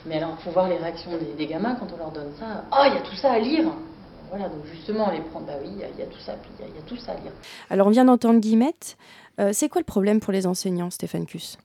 Mais 0.05 0.17
alors, 0.17 0.35
il 0.39 0.43
faut 0.43 0.51
voir 0.51 0.69
les 0.69 0.77
réactions 0.77 1.11
des, 1.37 1.45
gamins 1.47 1.75
quand 1.75 1.87
on 1.93 1.97
leur 1.97 2.11
donne 2.11 2.31
ça. 2.39 2.63
Oh, 2.71 2.83
il 2.85 2.93
y 2.93 2.97
a 2.97 3.01
tout 3.01 3.15
ça 3.15 3.31
à 3.31 3.39
lire 3.39 3.65
Voilà, 4.29 4.47
donc 4.47 4.65
justement, 4.71 5.11
les 5.11 5.19
prendre, 5.19 5.47
bah 5.47 5.53
oui, 5.61 5.69
il 5.73 5.79
y, 5.79 6.03
a 6.03 6.05
tout 6.05 6.19
ça, 6.19 6.35
il 6.59 6.65
y, 6.65 6.79
a 6.79 6.81
tout 6.85 6.95
ça 6.95 7.13
à 7.13 7.15
lire. 7.15 7.31
Alors, 7.69 7.87
on 7.87 7.89
vient 7.89 8.05
d'entendre 8.05 8.39
Guillemette. 8.39 8.95
Euh, 9.39 9.51
c'est 9.53 9.69
quoi 9.69 9.81
le 9.81 9.85
problème 9.85 10.19
pour 10.19 10.31
les 10.31 10.47
enseignants, 10.47 10.89
Stéphane 10.89 11.25
Kuss 11.25 11.57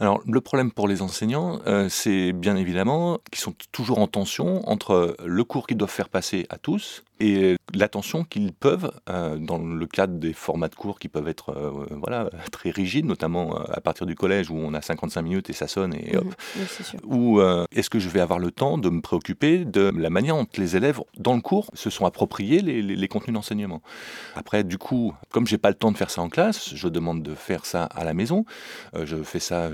alors, 0.00 0.20
le 0.26 0.40
problème 0.40 0.70
pour 0.70 0.86
les 0.86 1.02
enseignants, 1.02 1.60
euh, 1.66 1.88
c'est 1.88 2.32
bien 2.32 2.56
évidemment 2.56 3.18
qu'ils 3.30 3.40
sont 3.40 3.54
toujours 3.72 3.98
en 3.98 4.06
tension 4.06 4.68
entre 4.68 5.16
le 5.24 5.44
cours 5.44 5.66
qu'ils 5.66 5.76
doivent 5.76 5.90
faire 5.90 6.08
passer 6.08 6.46
à 6.50 6.58
tous 6.58 7.02
et 7.20 7.56
l'attention 7.74 8.22
qu'ils 8.22 8.52
peuvent, 8.52 8.92
euh, 9.10 9.38
dans 9.38 9.58
le 9.58 9.86
cadre 9.86 10.14
des 10.14 10.32
formats 10.32 10.68
de 10.68 10.76
cours 10.76 11.00
qui 11.00 11.08
peuvent 11.08 11.26
être 11.26 11.50
euh, 11.50 11.84
voilà, 11.90 12.30
très 12.52 12.70
rigides, 12.70 13.06
notamment 13.06 13.56
à 13.56 13.80
partir 13.80 14.06
du 14.06 14.14
collège 14.14 14.50
où 14.50 14.54
on 14.56 14.72
a 14.72 14.80
55 14.80 15.22
minutes 15.22 15.50
et 15.50 15.52
ça 15.52 15.66
sonne 15.66 15.94
et 15.94 16.16
hop, 16.16 16.26
mmh, 16.26 17.12
ou 17.12 17.40
est-ce 17.72 17.90
que 17.90 17.98
je 17.98 18.08
vais 18.08 18.20
avoir 18.20 18.38
le 18.38 18.52
temps 18.52 18.78
de 18.78 18.88
me 18.88 19.00
préoccuper 19.00 19.64
de 19.64 19.92
la 19.96 20.10
manière 20.10 20.36
dont 20.36 20.46
les 20.56 20.76
élèves, 20.76 21.00
dans 21.16 21.34
le 21.34 21.40
cours, 21.40 21.70
se 21.74 21.90
sont 21.90 22.06
appropriés 22.06 22.62
les, 22.62 22.82
les, 22.82 23.08
contenus 23.08 23.34
d'enseignement? 23.34 23.82
Après, 24.36 24.62
du 24.62 24.78
coup, 24.78 25.12
comme 25.30 25.48
j'ai 25.48 25.58
pas 25.58 25.70
le 25.70 25.74
temps 25.74 25.90
de 25.90 25.96
faire 25.96 26.10
ça 26.10 26.22
en 26.22 26.28
classe, 26.28 26.72
je 26.72 26.86
demande 26.86 27.24
de 27.24 27.34
faire 27.34 27.66
ça 27.66 27.84
à 27.84 28.04
la 28.04 28.14
maison. 28.14 28.44
je 28.94 29.16
fais 29.24 29.40
ça 29.40 29.67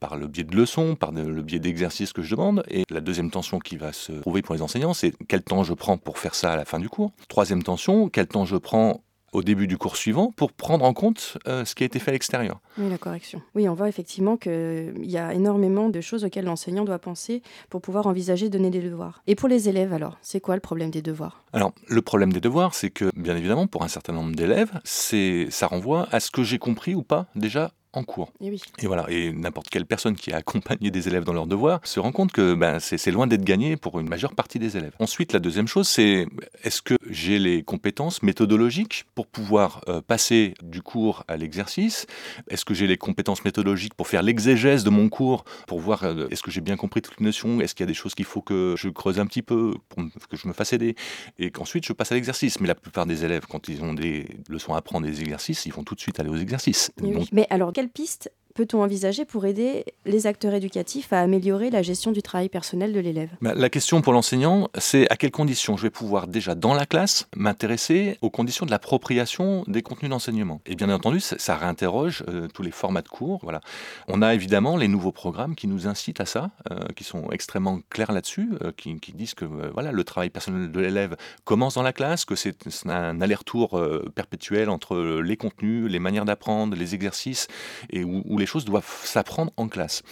par 0.00 0.16
le 0.16 0.26
biais 0.26 0.44
de 0.44 0.56
leçons, 0.56 0.94
par 0.94 1.12
le 1.12 1.42
biais 1.42 1.58
d'exercices 1.58 2.12
que 2.12 2.22
je 2.22 2.34
demande. 2.34 2.62
Et 2.70 2.84
la 2.90 3.00
deuxième 3.00 3.30
tension 3.30 3.58
qui 3.58 3.76
va 3.76 3.92
se 3.92 4.12
trouver 4.12 4.42
pour 4.42 4.54
les 4.54 4.62
enseignants, 4.62 4.94
c'est 4.94 5.12
quel 5.28 5.42
temps 5.42 5.62
je 5.62 5.74
prends 5.74 5.98
pour 5.98 6.18
faire 6.18 6.34
ça 6.34 6.52
à 6.52 6.56
la 6.56 6.64
fin 6.64 6.78
du 6.78 6.88
cours. 6.88 7.12
Troisième 7.28 7.62
tension, 7.62 8.08
quel 8.08 8.26
temps 8.26 8.44
je 8.44 8.56
prends 8.56 9.02
au 9.32 9.42
début 9.42 9.66
du 9.66 9.76
cours 9.76 9.96
suivant 9.96 10.32
pour 10.34 10.52
prendre 10.52 10.84
en 10.84 10.94
compte 10.94 11.36
euh, 11.46 11.64
ce 11.64 11.74
qui 11.74 11.82
a 11.82 11.86
été 11.86 11.98
fait 11.98 12.10
à 12.10 12.12
l'extérieur. 12.12 12.60
Oui, 12.78 12.88
la 12.88 12.96
correction. 12.96 13.42
Oui, 13.54 13.68
on 13.68 13.74
voit 13.74 13.88
effectivement 13.88 14.36
qu'il 14.36 14.94
y 15.04 15.18
a 15.18 15.34
énormément 15.34 15.90
de 15.90 16.00
choses 16.00 16.24
auxquelles 16.24 16.46
l'enseignant 16.46 16.84
doit 16.84 16.98
penser 16.98 17.42
pour 17.68 17.82
pouvoir 17.82 18.06
envisager 18.06 18.48
de 18.48 18.56
donner 18.56 18.70
des 18.70 18.80
devoirs. 18.80 19.22
Et 19.26 19.34
pour 19.34 19.48
les 19.48 19.68
élèves, 19.68 19.92
alors, 19.92 20.16
c'est 20.22 20.40
quoi 20.40 20.54
le 20.54 20.60
problème 20.60 20.90
des 20.90 21.02
devoirs? 21.02 21.44
Alors, 21.52 21.72
le 21.88 22.02
problème 22.02 22.32
des 22.32 22.40
devoirs, 22.40 22.74
c'est 22.74 22.90
que, 22.90 23.10
bien 23.14 23.36
évidemment, 23.36 23.66
pour 23.66 23.82
un 23.82 23.88
certain 23.88 24.12
nombre 24.14 24.34
d'élèves, 24.34 24.72
ça 24.84 25.66
renvoie 25.66 26.08
à 26.12 26.20
ce 26.20 26.30
que 26.30 26.42
j'ai 26.42 26.58
compris 26.58 26.94
ou 26.94 27.02
pas 27.02 27.26
déjà 27.34 27.72
en 27.96 28.04
cours. 28.04 28.32
Et, 28.40 28.50
oui. 28.50 28.62
et 28.78 28.86
voilà, 28.86 29.06
et 29.08 29.32
n'importe 29.32 29.68
quelle 29.68 29.86
personne 29.86 30.16
qui 30.16 30.32
a 30.32 30.36
accompagné 30.36 30.90
des 30.90 31.08
élèves 31.08 31.24
dans 31.24 31.32
leurs 31.32 31.46
devoirs 31.46 31.80
se 31.84 32.00
rend 32.00 32.12
compte 32.12 32.32
que 32.32 32.54
ben, 32.54 32.78
c'est 32.78 33.10
loin 33.10 33.26
d'être 33.26 33.44
gagné 33.44 33.76
pour 33.76 33.98
une 34.00 34.08
majeure 34.08 34.34
partie 34.34 34.58
des 34.58 34.76
élèves. 34.76 34.92
Ensuite, 34.98 35.32
la 35.32 35.38
deuxième 35.38 35.68
chose, 35.68 35.88
c'est 35.88 36.26
est-ce 36.62 36.82
que 36.82 36.94
j'ai 37.08 37.38
les 37.38 37.62
compétences 37.62 38.22
méthodologiques 38.22 39.04
pour 39.14 39.26
pouvoir 39.26 39.80
euh, 39.88 40.00
passer 40.00 40.54
du 40.62 40.82
cours 40.82 41.24
à 41.28 41.36
l'exercice? 41.36 42.06
Est-ce 42.48 42.64
que 42.64 42.74
j'ai 42.74 42.86
les 42.86 42.98
compétences 42.98 43.44
méthodologiques 43.44 43.94
pour 43.94 44.08
faire 44.08 44.22
l'exégèse 44.22 44.84
de 44.84 44.90
mon 44.90 45.08
cours, 45.08 45.44
pour 45.66 45.80
voir 45.80 46.04
euh, 46.04 46.28
est-ce 46.30 46.42
que 46.42 46.50
j'ai 46.50 46.60
bien 46.60 46.76
compris 46.76 47.02
toutes 47.02 47.18
les 47.18 47.24
notions? 47.24 47.60
Est-ce 47.60 47.74
qu'il 47.74 47.84
y 47.84 47.88
a 47.88 47.92
des 47.92 47.94
choses 47.94 48.14
qu'il 48.14 48.24
faut 48.24 48.42
que 48.42 48.74
je 48.76 48.88
creuse 48.88 49.18
un 49.18 49.26
petit 49.26 49.42
peu, 49.42 49.74
pour 49.88 50.02
que 50.28 50.36
je 50.36 50.46
me 50.48 50.52
fasse 50.52 50.72
aider? 50.72 50.94
Et 51.38 51.50
qu'ensuite 51.50 51.86
je 51.86 51.92
passe 51.92 52.12
à 52.12 52.14
l'exercice. 52.14 52.60
Mais 52.60 52.68
la 52.68 52.74
plupart 52.74 53.06
des 53.06 53.24
élèves, 53.24 53.46
quand 53.48 53.68
ils 53.68 53.82
ont 53.82 53.94
des 53.94 54.26
leçons 54.48 54.74
à 54.74 54.78
apprendre, 54.78 55.06
des 55.06 55.20
exercices, 55.20 55.66
ils 55.66 55.72
vont 55.72 55.84
tout 55.84 55.94
de 55.94 56.00
suite 56.00 56.20
aller 56.20 56.30
aux 56.30 56.36
exercices. 56.36 56.90
Mais 57.32 57.46
alors, 57.50 57.72
piste 57.88 58.30
peut-on 58.56 58.82
envisager 58.82 59.26
pour 59.26 59.44
aider 59.44 59.84
les 60.06 60.26
acteurs 60.26 60.54
éducatifs 60.54 61.12
à 61.12 61.20
améliorer 61.20 61.70
la 61.70 61.82
gestion 61.82 62.10
du 62.10 62.22
travail 62.22 62.48
personnel 62.48 62.92
de 62.92 63.00
l'élève? 63.00 63.28
Bah, 63.42 63.52
La 63.54 63.68
question 63.68 64.00
pour 64.00 64.14
l'enseignant, 64.14 64.68
c'est 64.78 65.08
à 65.10 65.16
quelles 65.16 65.30
conditions 65.30 65.76
je 65.76 65.82
vais 65.82 65.90
pouvoir 65.90 66.26
déjà 66.26 66.54
dans 66.54 66.72
la 66.72 66.86
classe 66.86 67.28
m'intéresser 67.36 68.18
aux 68.22 68.30
conditions 68.30 68.64
de 68.64 68.70
l'appropriation 68.70 69.62
des 69.68 69.82
contenus 69.82 70.10
d'enseignement? 70.10 70.60
Et 70.64 70.74
bien 70.74 70.88
entendu, 70.88 71.20
ça, 71.20 71.56
réinterroge 71.56 72.24
euh, 72.28 72.48
tous 72.48 72.62
les 72.62 72.70
formats 72.70 73.02
de 73.02 73.08
cours. 73.08 73.40
Voilà. 73.42 73.60
On 74.08 74.22
a 74.22 74.34
évidemment 74.34 74.78
les 74.78 74.88
nouveaux 74.88 75.12
programmes 75.12 75.54
qui 75.54 75.68
nous 75.68 75.86
incitent 75.86 76.22
à 76.22 76.26
ça, 76.26 76.50
euh, 76.70 76.78
qui 76.96 77.04
sont 77.04 77.30
extrêmement 77.30 77.80
clairs 77.90 78.12
là-dessus, 78.12 78.52
euh, 78.62 78.72
qui, 78.74 78.96
disent 79.12 79.34
que 79.34 79.44
voilà, 79.44 79.92
le 79.92 80.04
travail 80.04 80.30
personnel 80.30 80.72
de 80.72 80.80
l'élève 80.80 81.16
commence 81.44 81.74
dans 81.74 81.82
la 81.82 81.92
classe, 81.92 82.24
que 82.24 82.34
c'est 82.34 82.56
un 82.86 83.20
aller-retour 83.20 83.80
perpétuel 84.14 84.70
entre 84.70 85.20
les 85.20 85.36
contenus, 85.36 85.90
les 85.90 85.98
manières 85.98 86.24
d'apprendre, 86.24 86.74
les 86.74 86.94
exercices, 86.94 87.48
et 87.90 88.04
où 88.04 88.38
les 88.38 88.45
choses 88.46 88.64
doivent 88.64 89.00
s'apprendre 89.04 89.52
en 89.56 89.68
classe. 89.68 90.02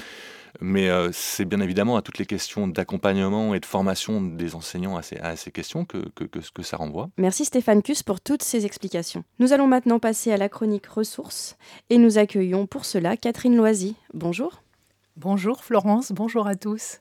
Mais 0.60 0.88
euh, 0.88 1.10
c'est 1.12 1.44
bien 1.44 1.60
évidemment 1.60 1.96
à 1.96 2.02
toutes 2.02 2.18
les 2.18 2.26
questions 2.26 2.68
d'accompagnement 2.68 3.54
et 3.54 3.60
de 3.60 3.66
formation 3.66 4.20
des 4.22 4.54
enseignants 4.54 4.96
à 4.96 5.02
ces, 5.02 5.50
questions 5.50 5.84
que, 5.84 6.08
que, 6.14 6.24
que, 6.24 6.62
ça 6.62 6.76
renvoie. 6.76 7.10
Merci 7.18 7.44
Stéphane 7.44 7.82
Cus 7.82 8.02
pour 8.04 8.20
toutes 8.20 8.42
ces 8.42 8.64
explications. 8.64 9.24
Nous 9.38 9.52
allons 9.52 9.66
maintenant 9.66 9.98
passer 9.98 10.32
à 10.32 10.36
la 10.36 10.48
chronique 10.48 10.86
ressources 10.86 11.56
et 11.90 11.98
nous 11.98 12.18
accueillons 12.18 12.66
pour 12.66 12.84
cela 12.84 13.16
Catherine 13.16 13.56
Loisy. 13.56 13.96
Bonjour. 14.12 14.62
Bonjour 15.16 15.64
Florence, 15.64 16.12
bonjour 16.12 16.46
à 16.46 16.54
tous. 16.54 17.00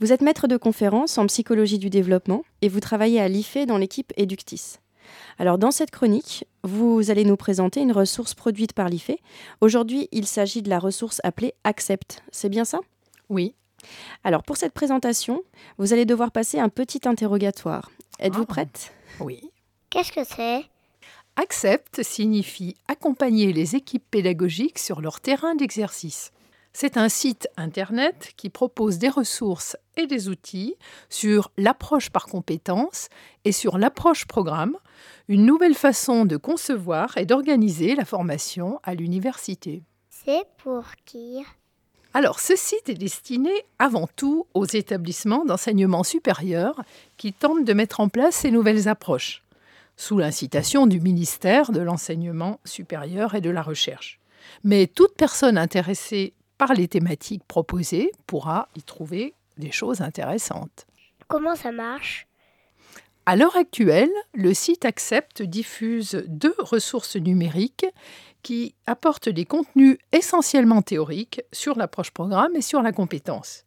Vous 0.00 0.12
êtes 0.12 0.22
maître 0.22 0.48
de 0.48 0.56
conférence 0.56 1.18
en 1.18 1.26
psychologie 1.26 1.78
du 1.78 1.90
développement 1.90 2.42
et 2.62 2.68
vous 2.68 2.80
travaillez 2.80 3.20
à 3.20 3.28
l'IFE 3.28 3.66
dans 3.66 3.76
l'équipe 3.76 4.12
Eductis. 4.16 4.78
Alors 5.38 5.58
dans 5.58 5.70
cette 5.70 5.90
chronique, 5.90 6.46
vous 6.62 7.10
allez 7.10 7.24
nous 7.24 7.36
présenter 7.36 7.80
une 7.80 7.92
ressource 7.92 8.34
produite 8.34 8.72
par 8.72 8.88
l'IFE. 8.88 9.12
Aujourd'hui, 9.60 10.08
il 10.12 10.26
s'agit 10.26 10.62
de 10.62 10.68
la 10.68 10.78
ressource 10.78 11.20
appelée 11.24 11.54
Accept. 11.64 12.22
C'est 12.30 12.48
bien 12.48 12.64
ça? 12.64 12.80
Oui. 13.28 13.54
Alors 14.24 14.42
pour 14.42 14.56
cette 14.56 14.74
présentation, 14.74 15.42
vous 15.78 15.92
allez 15.92 16.04
devoir 16.04 16.30
passer 16.30 16.58
un 16.58 16.68
petit 16.68 17.08
interrogatoire. 17.08 17.90
Êtes-vous 18.18 18.42
ah. 18.42 18.46
prête? 18.46 18.92
Oui. 19.20 19.50
Qu'est-ce 19.88 20.12
que 20.12 20.24
c'est? 20.24 20.64
Accept 21.36 22.02
signifie 22.02 22.76
accompagner 22.88 23.52
les 23.52 23.76
équipes 23.76 24.04
pédagogiques 24.10 24.78
sur 24.78 25.00
leur 25.00 25.20
terrain 25.20 25.54
d'exercice. 25.54 26.32
C'est 26.72 26.96
un 26.96 27.08
site 27.08 27.48
Internet 27.56 28.32
qui 28.36 28.48
propose 28.48 28.98
des 28.98 29.08
ressources 29.08 29.76
et 29.96 30.06
des 30.06 30.28
outils 30.28 30.76
sur 31.08 31.50
l'approche 31.56 32.10
par 32.10 32.26
compétences 32.26 33.08
et 33.44 33.52
sur 33.52 33.76
l'approche 33.76 34.24
programme, 34.24 34.76
une 35.28 35.44
nouvelle 35.44 35.74
façon 35.74 36.24
de 36.24 36.36
concevoir 36.36 37.16
et 37.18 37.26
d'organiser 37.26 37.96
la 37.96 38.04
formation 38.04 38.78
à 38.84 38.94
l'université. 38.94 39.82
C'est 40.10 40.44
pour 40.58 40.84
qui? 41.04 41.42
Alors, 42.14 42.40
ce 42.40 42.56
site 42.56 42.88
est 42.88 42.94
destiné 42.94 43.50
avant 43.78 44.08
tout 44.16 44.46
aux 44.54 44.66
établissements 44.66 45.44
d'enseignement 45.44 46.04
supérieur 46.04 46.82
qui 47.16 47.32
tentent 47.32 47.64
de 47.64 47.72
mettre 47.72 48.00
en 48.00 48.08
place 48.08 48.36
ces 48.36 48.50
nouvelles 48.50 48.88
approches. 48.88 49.42
sous 50.00 50.16
l'incitation 50.16 50.86
du 50.86 50.98
ministère 50.98 51.72
de 51.72 51.80
l'Enseignement 51.80 52.58
supérieur 52.64 53.34
et 53.34 53.42
de 53.42 53.50
la 53.50 53.60
Recherche. 53.60 54.18
Mais 54.64 54.86
toute 54.86 55.14
personne 55.14 55.58
intéressée 55.58 56.32
par 56.60 56.74
les 56.74 56.88
thématiques 56.88 57.42
proposées 57.48 58.12
pourra 58.26 58.68
y 58.76 58.82
trouver 58.82 59.32
des 59.56 59.72
choses 59.72 60.02
intéressantes. 60.02 60.86
Comment 61.26 61.56
ça 61.56 61.72
marche? 61.72 62.26
À 63.24 63.34
l'heure 63.34 63.56
actuelle, 63.56 64.10
le 64.34 64.52
site 64.52 64.84
Accept 64.84 65.40
diffuse 65.40 66.22
deux 66.28 66.54
ressources 66.58 67.16
numériques 67.16 67.86
qui 68.42 68.74
apportent 68.86 69.30
des 69.30 69.46
contenus 69.46 69.96
essentiellement 70.12 70.82
théoriques 70.82 71.40
sur 71.50 71.78
l'approche 71.78 72.10
programme 72.10 72.54
et 72.54 72.62
sur 72.62 72.82
la 72.82 72.92
compétence. 72.92 73.64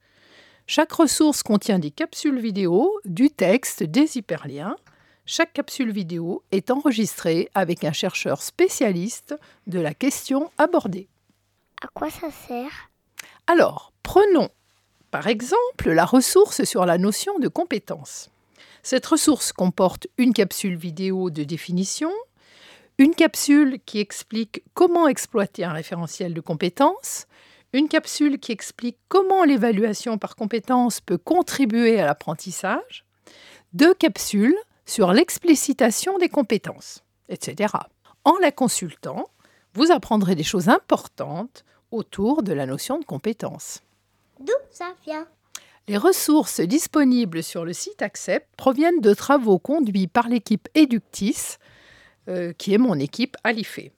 Chaque 0.67 0.91
ressource 0.91 1.41
contient 1.41 1.79
des 1.79 1.89
capsules 1.89 2.39
vidéo, 2.39 2.91
du 3.06 3.32
texte, 3.32 3.82
des 3.82 4.19
hyperliens. 4.19 4.75
Chaque 5.25 5.53
capsule 5.53 5.91
vidéo 5.91 6.43
est 6.51 6.69
enregistrée 6.69 7.49
avec 7.56 7.86
un 7.86 7.91
chercheur 7.91 8.43
spécialiste 8.43 9.36
de 9.65 9.79
la 9.79 9.95
question 9.95 10.51
abordée. 10.60 11.10
À 11.84 11.88
quoi 11.93 12.10
ça 12.10 12.32
sert? 12.32 12.89
Alors, 13.46 13.91
prenons 14.04 14.50
par 15.12 15.28
exemple 15.28 15.91
la 15.91 16.06
ressource 16.06 16.63
sur 16.63 16.86
la 16.86 16.98
notion 16.98 17.39
de 17.39 17.50
compétence. 17.50 18.32
Cette 18.84 19.06
ressource 19.06 19.52
comporte 19.52 20.08
une 20.17 20.34
capsule 20.34 20.78
vidéo 20.78 21.30
de 21.30 21.43
définition, 21.43 22.12
une 22.98 23.13
capsule 23.13 23.80
qui 23.86 24.00
explique 24.00 24.63
comment 24.74 25.10
exploiter 25.10 25.65
un 25.65 25.74
référentiel 25.74 26.34
de 26.34 26.39
compétences, 26.39 27.28
une 27.74 27.89
capsule 27.89 28.39
qui 28.39 28.54
explique 28.54 28.98
comment 29.10 29.43
l'évaluation 29.43 30.17
par 30.17 30.38
compétences 30.38 31.02
peut 31.02 31.17
contribuer 31.17 32.00
à 32.00 32.06
l'apprentissage, 32.06 33.06
deux 33.74 33.93
capsules 33.93 34.58
sur 34.86 35.12
l'explicitation 35.12 36.17
des 36.17 36.30
compétences, 36.30 37.04
etc. 37.28 37.74
En 38.24 38.38
la 38.38 38.54
consultant, 38.54 39.28
vous 39.74 39.91
apprendrez 39.91 40.36
des 40.36 40.43
choses 40.43 40.69
importantes 40.69 41.65
autour 41.93 42.43
de 42.43 42.53
la 42.53 42.65
notion 42.65 42.99
de 42.99 43.06
compétence. 43.06 43.82
D'où 44.39 44.53
ça 44.71 44.93
vient? 45.06 45.27
Les 45.88 45.97
ressources 45.97 46.62
disponibles 46.62 47.43
sur 47.43 47.65
le 47.65 47.73
site 47.73 48.01
Accept 48.01 48.47
proviennent 48.56 49.01
de 49.01 49.13
travaux 49.13 49.60
conduits 49.60 50.08
par 50.08 50.29
l'équipe 50.29 50.69
Eductis, 50.75 51.58
euh, 52.29 52.53
qui 52.53 52.73
est 52.73 52.77
mon 52.77 52.97
équipe 52.99 53.36
à 53.43 53.51
l'IFE. 53.51 53.91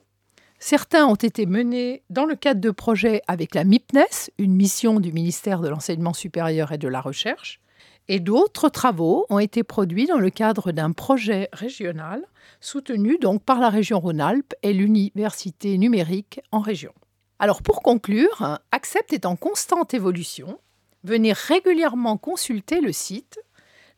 Certains 0.58 1.06
ont 1.06 1.16
été 1.16 1.46
menés 1.46 2.02
dans 2.10 2.26
le 2.26 2.36
cadre 2.36 2.62
de 2.62 2.72
projets 2.72 3.22
avec 3.28 3.54
la 3.54 3.64
MIPNES, 3.64 4.32
une 4.40 4.56
mission 4.56 5.00
du 5.00 5.12
ministère 5.12 5.60
de 5.60 5.70
l'Enseignement 5.70 6.14
supérieur 6.14 6.72
et 6.72 6.80
de 6.80 6.88
la 6.88 7.02
Recherche, 7.02 7.60
et 8.08 8.20
d'autres 8.20 8.70
travaux 8.70 9.26
ont 9.30 9.40
été 9.40 9.64
produits 9.64 10.08
dans 10.08 10.18
le 10.18 10.30
cadre 10.30 10.72
d'un 10.72 10.92
projet 10.92 11.50
régional 11.54 12.24
soutenu 12.62 13.18
donc 13.20 13.44
par 13.44 13.60
la 13.60 13.70
région 13.70 14.00
Rhône-Alpes 14.00 14.54
et 14.64 14.74
l'université 14.74 15.78
numérique 15.78 16.42
en 16.52 16.60
région. 16.60 16.94
Alors 17.40 17.62
pour 17.62 17.82
conclure, 17.82 18.60
Accept 18.72 19.14
est 19.14 19.26
en 19.26 19.36
constante 19.36 19.94
évolution. 19.94 20.60
Venez 21.04 21.34
régulièrement 21.34 22.18
consulter 22.18 22.82
le 22.82 22.92
site. 22.92 23.40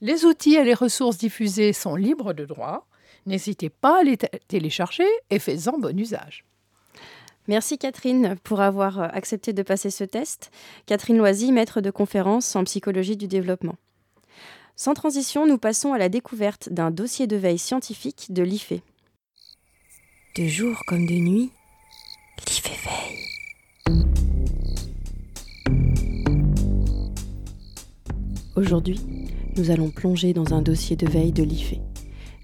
Les 0.02 0.26
outils 0.26 0.56
et 0.56 0.63
les 0.63 0.73
ressources 0.73 1.17
diffusées 1.17 1.73
sont 1.73 1.95
libres 1.95 2.34
de 2.34 2.45
droit. 2.45 2.88
N'hésitez 3.26 3.69
pas 3.69 4.00
à 4.00 4.04
les 4.04 4.17
télécharger 4.47 5.08
et 5.30 5.39
faites-en 5.39 5.78
bon 5.78 5.97
usage. 6.00 6.45
Merci 7.47 7.78
Catherine 7.78 8.36
pour 8.43 8.60
avoir 8.60 9.00
euh, 9.00 9.08
accepté 9.13 9.54
de 9.54 9.63
passer 9.63 9.89
ce 9.89 10.04
test. 10.04 10.52
Catherine 10.86 11.17
Loisy, 11.17 11.54
maître 11.54 11.80
de 11.80 11.91
conférence 11.91 12.56
en 12.58 12.65
psychologie 12.65 13.15
du 13.15 13.28
développement. 13.28 13.78
Sans 14.76 14.93
transition, 14.93 15.47
nous 15.47 15.58
passons 15.58 15.93
à 15.93 15.97
la 15.97 16.10
découverte 16.10 16.69
d'un 16.69 16.91
dossier 16.91 17.26
de 17.26 17.38
veille 17.38 17.58
scientifique 17.58 18.28
de 18.30 18.43
l'IFE. 18.43 18.82
De 20.36 20.45
jour 20.45 20.78
comme 20.88 21.08
de 21.08 21.13
nuit, 21.13 21.52
l'IFE 22.45 22.71
veille. 22.86 23.28
Aujourd'hui, 28.56 29.00
nous 29.56 29.71
allons 29.71 29.89
plonger 29.89 30.34
dans 30.34 30.54
un 30.54 30.62
dossier 30.62 30.95
de 30.95 31.08
veille 31.08 31.32
de 31.32 31.43
l'IFE 31.43 31.80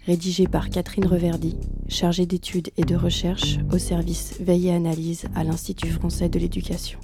rédigé 0.06 0.47
par 0.47 0.69
Catherine 0.69 1.06
Reverdy, 1.06 1.56
chargée 1.88 2.25
d'études 2.25 2.69
et 2.77 2.84
de 2.84 2.95
recherche 2.95 3.58
au 3.71 3.77
service 3.77 4.36
Veille 4.39 4.67
et 4.67 4.73
Analyse 4.73 5.25
à 5.36 5.43
l'Institut 5.43 5.89
français 5.89 6.29
de 6.29 6.39
l'éducation. 6.39 6.99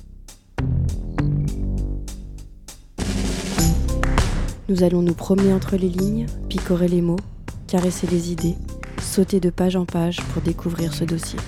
Nous 4.67 4.83
allons 4.83 5.01
nous 5.01 5.13
promener 5.13 5.53
entre 5.53 5.77
les 5.77 5.89
lignes, 5.89 6.27
picorer 6.47 6.87
les 6.87 7.01
mots, 7.01 7.19
caresser 7.67 8.07
les 8.07 8.31
idées, 8.31 8.55
sauter 9.01 9.39
de 9.39 9.49
page 9.49 9.75
en 9.75 9.85
page 9.85 10.17
pour 10.33 10.41
découvrir 10.41 10.93
ce 10.93 11.05
dossier. 11.05 11.39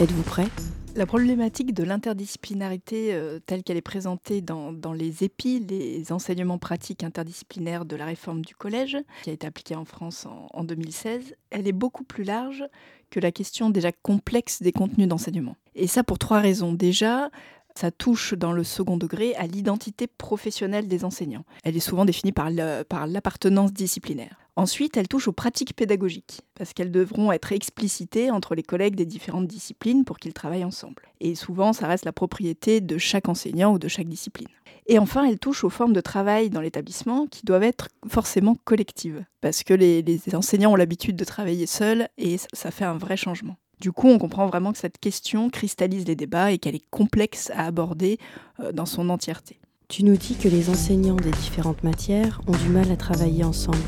Êtes-vous 0.00 0.22
prêts 0.22 0.46
la 0.94 1.06
problématique 1.06 1.74
de 1.74 1.84
l'interdisciplinarité 1.84 3.14
euh, 3.14 3.38
telle 3.44 3.62
qu'elle 3.62 3.76
est 3.76 3.80
présentée 3.80 4.40
dans, 4.40 4.72
les 4.92 5.22
EPI, 5.22 5.60
les 5.60 6.12
enseignements 6.12 6.58
pratiques 6.58 7.04
interdisciplinaires 7.04 7.84
de 7.84 7.94
la 7.94 8.04
réforme 8.04 8.44
du 8.44 8.56
collège, 8.56 8.96
qui 9.22 9.30
a 9.30 9.32
été 9.32 9.46
appliquée 9.46 9.76
en 9.76 9.84
France 9.84 10.26
en 10.26 10.64
2016, 10.64 11.36
elle 11.50 11.68
est 11.68 11.72
beaucoup 11.72 12.02
plus 12.02 12.24
large 12.24 12.64
que 13.10 13.20
la 13.20 13.30
question 13.30 13.70
déjà 13.70 13.92
complexe 13.92 14.60
des 14.60 14.72
contenus 14.72 15.06
d'enseignement. 15.06 15.56
Et 15.76 15.86
ça 15.86 16.02
pour 16.02 16.18
trois 16.18 16.40
raisons. 16.40 16.72
Déjà, 16.72 17.30
ça 17.76 17.92
touche 17.92 18.34
dans 18.34 18.52
le 18.52 18.64
second 18.64 18.96
degré 18.96 19.36
à 19.36 19.46
l'identité 19.46 20.08
professionnelle 20.08 20.88
des 20.88 21.04
enseignants. 21.04 21.44
Elle 21.62 21.76
est 21.76 21.80
souvent 21.80 22.04
définie 22.04 22.32
par 22.32 22.50
l'appartenance 22.50 23.72
disciplinaire. 23.72 24.36
Ensuite, 24.58 24.96
elle 24.96 25.06
touche 25.06 25.28
aux 25.28 25.32
pratiques 25.32 25.76
pédagogiques, 25.76 26.40
parce 26.56 26.72
qu'elles 26.72 26.90
devront 26.90 27.30
être 27.30 27.52
explicitées 27.52 28.32
entre 28.32 28.56
les 28.56 28.64
collègues 28.64 28.96
des 28.96 29.06
différentes 29.06 29.46
disciplines 29.46 30.04
pour 30.04 30.18
qu'ils 30.18 30.32
travaillent 30.32 30.64
ensemble. 30.64 31.04
Et 31.20 31.36
souvent, 31.36 31.72
ça 31.72 31.86
reste 31.86 32.04
la 32.04 32.10
propriété 32.10 32.80
de 32.80 32.98
chaque 32.98 33.28
enseignant 33.28 33.72
ou 33.72 33.78
de 33.78 33.86
chaque 33.86 34.08
discipline. 34.08 34.48
Et 34.88 34.98
enfin, 34.98 35.24
elle 35.26 35.38
touche 35.38 35.62
aux 35.62 35.70
formes 35.70 35.92
de 35.92 36.00
travail 36.00 36.50
dans 36.50 36.60
l'établissement 36.60 37.28
qui 37.28 37.42
doivent 37.46 37.62
être 37.62 37.86
forcément 38.08 38.56
collectives, 38.64 39.24
parce 39.40 39.62
que 39.62 39.74
les, 39.74 40.02
enseignants 40.34 40.72
ont 40.72 40.76
l'habitude 40.76 41.14
de 41.14 41.24
travailler 41.24 41.66
seuls 41.66 42.08
et 42.18 42.36
ça 42.52 42.72
fait 42.72 42.84
un 42.84 42.98
vrai 42.98 43.16
changement. 43.16 43.58
Du 43.80 43.92
coup, 43.92 44.08
on 44.08 44.18
comprend 44.18 44.48
vraiment 44.48 44.72
que 44.72 44.78
cette 44.78 44.98
question 44.98 45.50
cristallise 45.50 46.04
les 46.04 46.16
débats 46.16 46.50
et 46.50 46.58
qu'elle 46.58 46.74
est 46.74 46.90
complexe 46.90 47.52
à 47.54 47.64
aborder 47.64 48.18
euh, 48.58 48.72
dans 48.72 48.86
son 48.86 49.08
entièreté. 49.08 49.60
Tu 49.86 50.02
nous 50.02 50.16
dis 50.16 50.34
que 50.34 50.48
les 50.48 50.68
enseignants 50.68 51.14
des 51.14 51.30
différentes 51.30 51.84
matières 51.84 52.40
ont 52.48 52.56
du 52.56 52.70
mal 52.70 52.90
à 52.90 52.96
travailler 52.96 53.44
ensemble. 53.44 53.78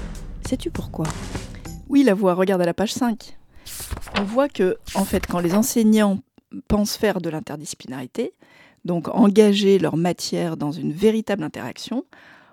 Sais-tu 0.50 0.72
pourquoi? 0.72 1.06
Oui, 1.88 2.02
la 2.02 2.12
voix, 2.12 2.34
regarde 2.34 2.60
à 2.60 2.64
la 2.64 2.74
page 2.74 2.92
5. 2.92 3.38
On 4.18 4.24
voit 4.24 4.48
que, 4.48 4.78
en 4.96 5.04
fait, 5.04 5.24
quand 5.24 5.38
les 5.38 5.54
enseignants 5.54 6.18
pensent 6.66 6.96
faire 6.96 7.20
de 7.20 7.30
l'interdisciplinarité, 7.30 8.32
donc 8.84 9.06
engager 9.06 9.78
leur 9.78 9.96
matière 9.96 10.56
dans 10.56 10.72
une 10.72 10.90
véritable 10.92 11.44
interaction, 11.44 12.04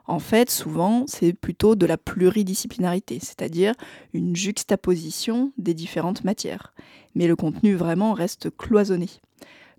en 0.05 0.19
fait, 0.19 0.51
souvent, 0.51 1.05
c'est 1.07 1.33
plutôt 1.33 1.73
de 1.73 1.87
la 1.87 1.97
pluridisciplinarité, 1.97 3.17
c'est-à-dire 3.19 3.73
une 4.13 4.35
juxtaposition 4.35 5.51
des 5.57 5.73
différentes 5.73 6.23
matières. 6.23 6.75
Mais 7.15 7.25
le 7.25 7.35
contenu 7.35 7.73
vraiment 7.73 8.13
reste 8.13 8.55
cloisonné. 8.55 9.09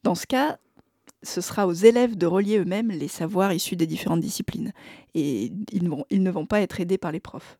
Dans 0.02 0.16
ce 0.16 0.26
cas, 0.26 0.58
ce 1.22 1.40
sera 1.40 1.68
aux 1.68 1.72
élèves 1.72 2.16
de 2.16 2.26
relier 2.26 2.58
eux-mêmes 2.58 2.90
les 2.90 3.06
savoirs 3.06 3.52
issus 3.52 3.76
des 3.76 3.86
différentes 3.86 4.20
disciplines. 4.20 4.72
Et 5.14 5.52
ils, 5.72 6.22
ne 6.22 6.30
vont 6.30 6.46
pas 6.46 6.60
être 6.60 6.80
aidés 6.80 6.98
par 6.98 7.12
les 7.12 7.20
profs. 7.20 7.58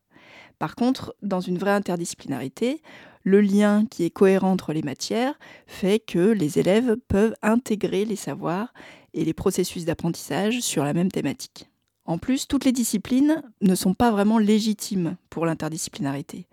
Par 0.58 0.74
contre, 0.74 1.14
dans 1.22 1.40
une 1.40 1.58
vraie 1.58 1.72
interdisciplinarité, 1.72 2.82
le 3.24 3.40
lien 3.40 3.84
qui 3.86 4.04
est 4.04 4.10
cohérent 4.10 4.52
entre 4.52 4.72
les 4.72 4.82
matières 4.82 5.38
fait 5.66 6.00
que 6.00 6.30
les 6.30 6.58
élèves 6.58 6.96
peuvent 7.08 7.36
intégrer 7.42 8.04
les 8.04 8.16
savoirs 8.16 8.72
et 9.14 9.24
les 9.24 9.34
processus 9.34 9.84
d'apprentissage 9.84 10.60
sur 10.60 10.84
la 10.84 10.94
même 10.94 11.10
thématique. 11.10 11.68
En 12.04 12.18
plus, 12.18 12.48
toutes 12.48 12.64
les 12.64 12.72
disciplines 12.72 13.42
ne 13.60 13.74
sont 13.74 13.92
pas 13.92 14.10
vraiment 14.10 14.38
légitimes 14.38 15.16
pour 15.28 15.44
l'interdisciplinarité. 15.44 16.46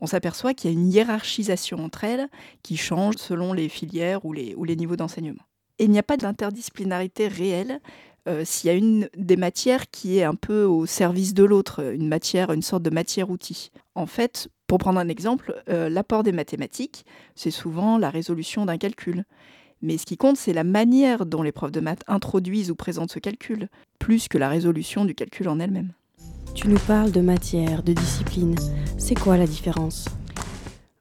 On 0.00 0.06
s'aperçoit 0.06 0.54
qu'il 0.54 0.70
y 0.70 0.74
a 0.74 0.78
une 0.78 0.92
hiérarchisation 0.92 1.78
entre 1.82 2.04
elles 2.04 2.28
qui 2.62 2.76
change 2.76 3.16
selon 3.16 3.52
les 3.52 3.68
filières 3.68 4.24
ou 4.24 4.32
les, 4.32 4.76
niveaux 4.76 4.96
d'enseignement. 4.96 5.42
Et 5.78 5.84
il 5.84 5.90
n'y 5.90 5.98
a 5.98 6.02
pas 6.02 6.16
d'interdisciplinarité 6.16 7.26
réelle 7.28 7.80
euh, 8.28 8.42
s'il 8.44 8.68
y 8.68 8.70
a 8.70 8.76
une 8.76 9.08
des 9.16 9.36
matières 9.36 9.90
qui 9.90 10.18
est 10.18 10.24
un 10.24 10.34
peu 10.34 10.64
au 10.64 10.86
service 10.86 11.34
de 11.34 11.44
l'autre, 11.44 11.92
une 11.94 12.08
matière, 12.08 12.52
une 12.52 12.62
sorte 12.62 12.82
de 12.82 12.90
matière-outil. 12.90 13.70
En 13.94 14.06
fait, 14.06 14.48
pour 14.66 14.78
prendre 14.78 15.00
un 15.00 15.08
exemple, 15.08 15.62
euh, 15.70 15.88
l'apport 15.88 16.22
des 16.22 16.32
mathématiques, 16.32 17.06
c'est 17.34 17.50
souvent 17.50 17.96
la 17.96 18.10
résolution 18.10 18.66
d'un 18.66 18.76
calcul. 18.76 19.24
Mais 19.80 19.96
ce 19.96 20.04
qui 20.04 20.16
compte, 20.16 20.36
c'est 20.36 20.52
la 20.52 20.64
manière 20.64 21.24
dont 21.24 21.42
les 21.42 21.52
profs 21.52 21.72
de 21.72 21.80
maths 21.80 22.02
introduisent 22.06 22.70
ou 22.70 22.74
présentent 22.74 23.12
ce 23.12 23.18
calcul, 23.18 23.68
plus 23.98 24.28
que 24.28 24.36
la 24.36 24.48
résolution 24.48 25.04
du 25.04 25.14
calcul 25.14 25.48
en 25.48 25.58
elle-même. 25.58 25.92
Tu 26.54 26.68
nous 26.68 26.78
parles 26.78 27.12
de 27.12 27.20
matière, 27.20 27.82
de 27.82 27.92
discipline. 27.92 28.56
C'est 28.98 29.18
quoi 29.18 29.36
la 29.36 29.46
différence? 29.46 30.06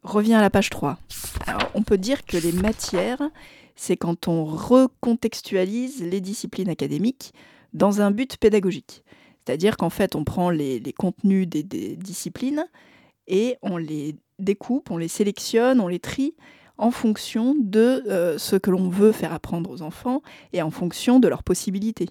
Reviens 0.03 0.39
à 0.39 0.41
la 0.41 0.49
page 0.49 0.69
3. 0.69 0.97
Alors, 1.45 1.69
on 1.73 1.81
peut 1.81 1.97
dire 1.97 2.23
que 2.25 2.37
les 2.37 2.53
matières, 2.53 3.21
c'est 3.77 3.95
quand 3.95 4.27
on 4.27 4.43
recontextualise 4.43 6.03
les 6.03 6.19
disciplines 6.19 6.67
académiques 6.67 7.33
dans 7.73 8.01
un 8.01 8.11
but 8.11 8.35
pédagogique. 8.35 9.03
C'est-à-dire 9.45 9.77
qu'en 9.77 9.89
fait, 9.89 10.15
on 10.15 10.25
prend 10.25 10.49
les, 10.49 10.81
contenus 10.97 11.47
des 11.47 11.63
disciplines 11.95 12.65
et 13.27 13.55
on 13.61 13.77
les 13.77 14.17
découpe, 14.39 14.91
on 14.91 14.97
les 14.97 15.07
sélectionne, 15.07 15.79
on 15.79 15.87
les 15.87 15.99
trie 15.99 16.35
en 16.77 16.91
fonction 16.91 17.55
de 17.57 18.03
euh, 18.07 18.37
ce 18.37 18.55
que 18.55 18.69
l'on 18.69 18.89
veut 18.89 19.11
faire 19.11 19.33
apprendre 19.33 19.69
aux 19.71 19.81
enfants 19.81 20.21
et 20.53 20.61
en 20.61 20.69
fonction 20.69 21.19
de 21.19 21.27
leurs 21.27 21.43
possibilités. 21.43 22.09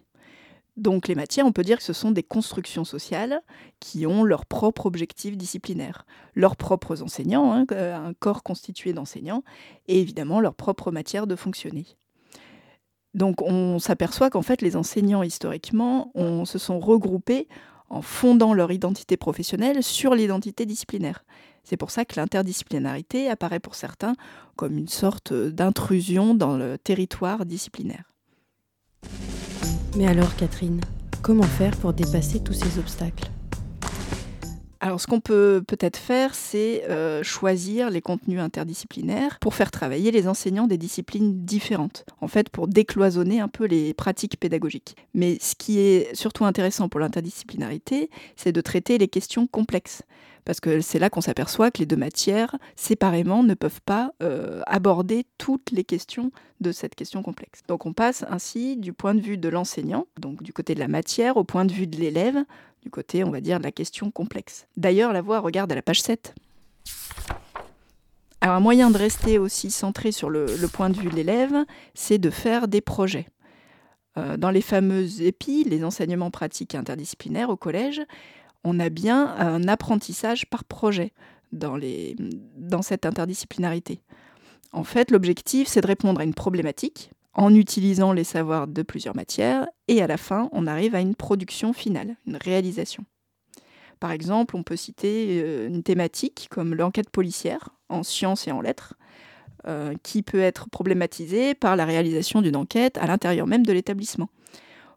Donc 0.76 1.08
les 1.08 1.14
matières, 1.14 1.46
on 1.46 1.52
peut 1.52 1.62
dire 1.62 1.78
que 1.78 1.82
ce 1.82 1.94
sont 1.94 2.10
des 2.10 2.22
constructions 2.22 2.84
sociales 2.84 3.40
qui 3.80 4.06
ont 4.06 4.24
leur 4.24 4.44
propre 4.44 4.86
objectif 4.86 5.36
disciplinaire, 5.36 6.04
leurs 6.34 6.56
propres 6.56 7.02
enseignants, 7.02 7.52
hein, 7.52 7.66
euh, 7.72 7.96
un 7.96 8.12
corps 8.12 8.42
constitué 8.42 8.92
d'enseignants, 8.92 9.42
et 9.88 10.00
évidemment 10.00 10.40
leur 10.40 10.54
propre 10.54 10.92
matière 10.92 11.26
de 11.26 11.34
fonctionner. 11.34 11.86
Donc 13.14 13.40
on 13.40 13.78
s'aperçoit 13.78 14.28
qu'en 14.28 14.42
fait 14.42 14.60
les 14.60 14.76
enseignants 14.76 15.22
historiquement 15.22 16.12
se 16.44 16.58
sont 16.58 16.78
regroupés 16.78 17.48
en 17.88 18.02
fondant 18.02 18.52
leur 18.52 18.72
identité 18.72 19.16
professionnelle 19.16 19.82
sur 19.82 20.14
l'identité 20.14 20.66
disciplinaire. 20.66 21.24
C'est 21.64 21.78
pour 21.78 21.90
ça 21.90 22.04
que 22.04 22.20
l'interdisciplinarité 22.20 23.30
apparaît 23.30 23.60
pour 23.60 23.74
certains 23.74 24.14
comme 24.54 24.76
une 24.76 24.88
sorte 24.88 25.32
d'intrusion 25.32 26.34
dans 26.34 26.58
le 26.58 26.76
territoire 26.76 27.46
disciplinaire. 27.46 28.15
Mais 29.96 30.06
alors 30.06 30.36
Catherine, 30.36 30.80
comment 31.22 31.42
faire 31.42 31.74
pour 31.74 31.94
dépasser 31.94 32.40
tous 32.40 32.52
ces 32.52 32.78
obstacles? 32.78 33.30
Alors, 34.80 35.00
ce 35.00 35.06
qu'on 35.06 35.20
peut 35.20 35.62
peut-être 35.66 35.96
faire, 35.96 36.34
c'est 36.34 36.84
euh, 36.90 37.22
choisir 37.22 37.88
les 37.88 38.02
contenus 38.02 38.38
interdisciplinaires 38.40 39.38
pour 39.40 39.54
faire 39.54 39.70
travailler 39.70 40.10
les 40.10 40.28
enseignants 40.28 40.66
des 40.66 40.76
disciplines 40.76 41.46
différentes, 41.46 42.04
en 42.20 42.28
fait, 42.28 42.50
pour 42.50 42.68
décloisonner 42.68 43.40
un 43.40 43.48
peu 43.48 43.64
les 43.64 43.94
pratiques 43.94 44.38
pédagogiques. 44.38 44.94
Mais 45.14 45.38
ce 45.40 45.54
qui 45.54 45.78
est 45.78 46.14
surtout 46.14 46.44
intéressant 46.44 46.90
pour 46.90 47.00
l'interdisciplinarité, 47.00 48.10
c'est 48.36 48.52
de 48.52 48.60
traiter 48.60 48.98
les 48.98 49.08
questions 49.08 49.46
complexes 49.46 50.02
parce 50.46 50.60
que 50.60 50.80
c'est 50.80 50.98
là 50.98 51.10
qu'on 51.10 51.20
s'aperçoit 51.20 51.70
que 51.70 51.80
les 51.80 51.86
deux 51.86 51.96
matières, 51.96 52.56
séparément, 52.76 53.42
ne 53.42 53.52
peuvent 53.52 53.82
pas 53.84 54.12
euh, 54.22 54.62
aborder 54.66 55.26
toutes 55.36 55.72
les 55.72 55.84
questions 55.84 56.30
de 56.60 56.72
cette 56.72 56.94
question 56.94 57.22
complexe. 57.22 57.60
Donc 57.68 57.84
on 57.84 57.92
passe 57.92 58.24
ainsi 58.30 58.76
du 58.76 58.94
point 58.94 59.14
de 59.14 59.20
vue 59.20 59.36
de 59.36 59.48
l'enseignant, 59.48 60.06
donc 60.18 60.42
du 60.42 60.52
côté 60.52 60.74
de 60.74 60.80
la 60.80 60.88
matière, 60.88 61.36
au 61.36 61.44
point 61.44 61.64
de 61.64 61.72
vue 61.72 61.88
de 61.88 61.96
l'élève, 61.96 62.36
du 62.82 62.90
côté, 62.90 63.24
on 63.24 63.30
va 63.30 63.40
dire, 63.40 63.58
de 63.58 63.64
la 63.64 63.72
question 63.72 64.12
complexe. 64.12 64.68
D'ailleurs, 64.76 65.12
la 65.12 65.20
voix 65.20 65.40
regarde 65.40 65.72
à 65.72 65.74
la 65.74 65.82
page 65.82 66.00
7. 66.00 66.34
Alors 68.40 68.54
un 68.54 68.60
moyen 68.60 68.92
de 68.92 68.98
rester 68.98 69.38
aussi 69.38 69.72
centré 69.72 70.12
sur 70.12 70.30
le, 70.30 70.46
point 70.72 70.90
de 70.90 70.96
vue 70.96 71.08
de 71.08 71.16
l'élève, 71.16 71.64
c'est 71.94 72.18
de 72.18 72.30
faire 72.30 72.68
des 72.68 72.80
projets. 72.80 73.26
Euh, 74.16 74.36
dans 74.36 74.50
les 74.50 74.60
fameuses 74.60 75.20
EPI, 75.20 75.64
les 75.64 75.82
enseignements 75.82 76.30
pratiques 76.30 76.76
interdisciplinaires 76.76 77.50
au 77.50 77.56
collège, 77.56 78.02
on 78.66 78.80
a 78.80 78.88
bien 78.88 79.34
un 79.38 79.68
apprentissage 79.68 80.46
par 80.46 80.64
projet 80.64 81.12
dans, 81.52 81.78
cette 82.82 83.06
interdisciplinarité. 83.06 84.00
En 84.72 84.82
fait, 84.82 85.10
l'objectif, 85.12 85.68
c'est 85.68 85.80
de 85.80 85.86
répondre 85.86 86.20
à 86.20 86.24
une 86.24 86.34
problématique 86.34 87.10
en 87.32 87.54
utilisant 87.54 88.12
les 88.12 88.24
savoirs 88.24 88.66
de 88.66 88.82
plusieurs 88.82 89.14
matières, 89.14 89.68
et 89.88 90.02
à 90.02 90.06
la 90.06 90.16
fin, 90.16 90.48
on 90.52 90.66
arrive 90.66 90.94
à 90.94 91.00
une 91.00 91.14
production 91.14 91.72
finale, 91.72 92.16
une 92.26 92.36
réalisation. 92.36 93.04
Par 94.00 94.10
exemple, 94.10 94.56
on 94.56 94.62
peut 94.62 94.76
citer 94.76 95.42
euh, 95.42 95.68
une 95.68 95.82
thématique 95.82 96.48
comme 96.50 96.74
l'enquête 96.74 97.10
policière 97.10 97.68
en 97.88 98.02
sciences 98.02 98.48
et 98.48 98.52
en 98.52 98.62
lettres, 98.62 98.94
euh, 99.66 99.94
qui 100.02 100.22
peut 100.22 100.40
être 100.40 100.68
problématisée 100.70 101.54
par 101.54 101.76
la 101.76 101.84
réalisation 101.84 102.42
d'une 102.42 102.56
enquête 102.56 102.98
à 102.98 103.06
l'intérieur 103.06 103.46
même 103.46 103.64
de 103.64 103.72
l'établissement. 103.72 104.30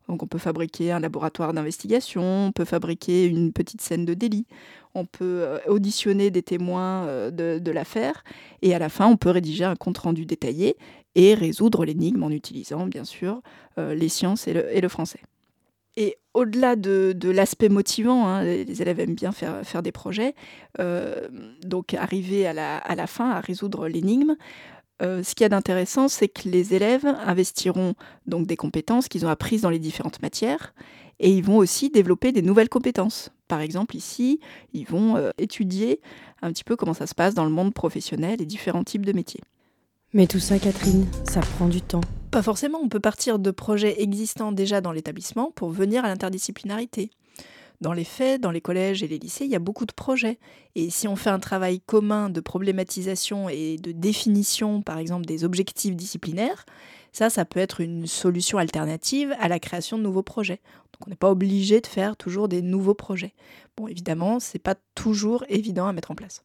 Donc 0.09 0.23
on 0.23 0.27
peut 0.27 0.39
fabriquer 0.39 0.91
un 0.91 0.99
laboratoire 0.99 1.53
d'investigation, 1.53 2.47
on 2.47 2.51
peut 2.51 2.65
fabriquer 2.65 3.25
une 3.25 3.53
petite 3.53 3.79
scène 3.79 4.05
de 4.05 4.15
délit, 4.15 4.47
on 4.95 5.05
peut 5.05 5.43
euh, 5.43 5.59
auditionner 5.67 6.31
des 6.31 6.41
témoins 6.41 7.05
euh, 7.05 7.29
de, 7.29 7.71
l'affaire, 7.71 8.23
et 8.63 8.73
à 8.73 8.79
la 8.79 8.89
fin 8.89 9.05
on 9.05 9.17
peut 9.17 9.29
rédiger 9.29 9.65
un 9.65 9.75
compte-rendu 9.75 10.25
détaillé 10.25 10.77
et 11.13 11.35
résoudre 11.35 11.85
l'énigme 11.85 12.23
en 12.23 12.31
utilisant 12.31 12.87
bien 12.87 13.03
sûr 13.03 13.41
euh, 13.77 13.93
les 13.93 14.09
sciences 14.09 14.47
et 14.47 14.81
le, 14.81 14.89
français. 14.89 15.19
Et 15.95 16.17
au-delà 16.33 16.75
de, 16.75 17.15
l'aspect 17.29 17.69
motivant, 17.69 18.27
hein, 18.27 18.43
les 18.43 18.81
élèves 18.81 18.99
aiment 19.01 19.13
bien 19.13 19.31
faire, 19.31 19.83
des 19.83 19.91
projets, 19.91 20.33
donc 21.63 21.93
arriver 21.93 22.47
à 22.47 22.53
la 22.53 23.07
fin 23.07 23.29
à 23.31 23.41
résoudre 23.41 23.87
l'énigme, 23.87 24.37
euh, 25.01 25.23
ce 25.23 25.33
qu'il 25.33 25.43
y 25.43 25.45
a 25.45 25.49
d'intéressant, 25.49 26.07
c'est 26.07 26.27
que 26.27 26.49
les 26.49 26.73
élèves 26.73 27.05
investiront 27.25 27.93
donc 28.25 28.47
des 28.47 28.57
compétences 28.57 29.07
qu'ils 29.07 29.25
ont 29.25 29.29
apprises 29.29 29.61
dans 29.61 29.69
les 29.69 29.79
différentes 29.79 30.21
matières 30.21 30.73
et 31.19 31.29
ils 31.31 31.43
vont 31.43 31.57
aussi 31.57 31.89
développer 31.89 32.31
des 32.31 32.41
nouvelles 32.41 32.69
compétences. 32.69 33.31
Par 33.47 33.61
exemple, 33.61 33.95
ici, 33.95 34.39
ils 34.73 34.85
vont 34.85 35.15
euh, 35.17 35.31
étudier 35.37 36.01
un 36.41 36.51
petit 36.51 36.63
peu 36.63 36.75
comment 36.75 36.93
ça 36.93 37.07
se 37.07 37.15
passe 37.15 37.33
dans 37.33 37.45
le 37.45 37.51
monde 37.51 37.73
professionnel 37.73 38.41
et 38.41 38.45
différents 38.45 38.83
types 38.83 39.05
de 39.05 39.13
métiers. 39.13 39.41
Mais 40.13 40.27
tout 40.27 40.39
ça, 40.39 40.57
Catherine, 40.57 41.05
ça 41.23 41.41
prend 41.41 41.67
du 41.67 41.81
temps. 41.81 42.01
Pas 42.31 42.41
forcément, 42.41 42.79
on 42.81 42.89
peut 42.89 42.99
partir 42.99 43.39
de 43.39 43.51
projets 43.51 44.01
existants 44.01 44.51
déjà 44.51 44.81
dans 44.81 44.91
l'établissement 44.91 45.51
pour 45.51 45.69
venir 45.69 46.03
à 46.05 46.07
l'interdisciplinarité. 46.07 47.11
Dans 47.81 47.93
les 47.93 48.03
faits, 48.03 48.41
dans 48.41 48.51
les 48.51 48.59
collèges 48.59 49.03
et 49.03 49.07
les 49.07 49.19
lycées, 49.19 49.45
il 49.45 49.51
y 49.51 49.55
a 49.55 49.59
beaucoup 49.59 49.85
de 49.85 49.93
projets. 49.93 50.37
Et 50.75 50.89
si 50.89 51.07
on 51.07 51.15
fait 51.15 51.29
un 51.29 51.39
travail 51.39 51.79
commun 51.79 52.29
de 52.29 52.41
problématisation 52.41 53.47
et 53.47 53.77
de 53.77 53.93
définition, 53.93 54.81
par 54.81 54.97
exemple, 54.97 55.25
des 55.25 55.45
objectifs 55.45 55.95
disciplinaires, 55.95 56.65
ça, 57.13 57.29
ça 57.29 57.45
peut 57.45 57.59
être 57.59 57.79
une 57.79 58.05
solution 58.05 58.57
alternative 58.57 59.33
à 59.39 59.47
la 59.47 59.59
création 59.59 59.97
de 59.97 60.03
nouveaux 60.03 60.23
projets. 60.23 60.61
Donc 60.93 61.07
on 61.07 61.09
n'est 61.09 61.15
pas 61.15 61.31
obligé 61.31 61.79
de 61.79 61.87
faire 61.87 62.17
toujours 62.17 62.49
des 62.49 62.61
nouveaux 62.61 62.93
projets. 62.93 63.33
Bon, 63.77 63.87
évidemment, 63.87 64.41
c'est 64.41 64.59
pas 64.59 64.75
toujours 64.93 65.45
évident 65.47 65.87
à 65.87 65.93
mettre 65.93 66.11
en 66.11 66.15
place. 66.15 66.43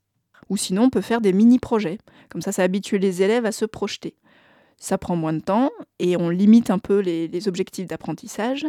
Ou 0.50 0.56
sinon, 0.56 0.84
on 0.84 0.90
peut 0.90 1.00
faire 1.00 1.20
des 1.20 1.32
mini-projets. 1.32 1.98
Comme 2.28 2.42
ça, 2.42 2.52
ça 2.52 2.62
habitue 2.62 2.98
les 2.98 3.22
élèves 3.22 3.46
à 3.46 3.52
se 3.52 3.64
projeter. 3.64 4.14
Ça 4.76 4.98
prend 4.98 5.16
moins 5.16 5.32
de 5.32 5.40
temps 5.40 5.70
et 5.98 6.16
on 6.16 6.28
limite 6.28 6.70
un 6.70 6.78
peu 6.78 6.98
les, 6.98 7.26
les 7.26 7.48
objectifs 7.48 7.86
d'apprentissage. 7.86 8.66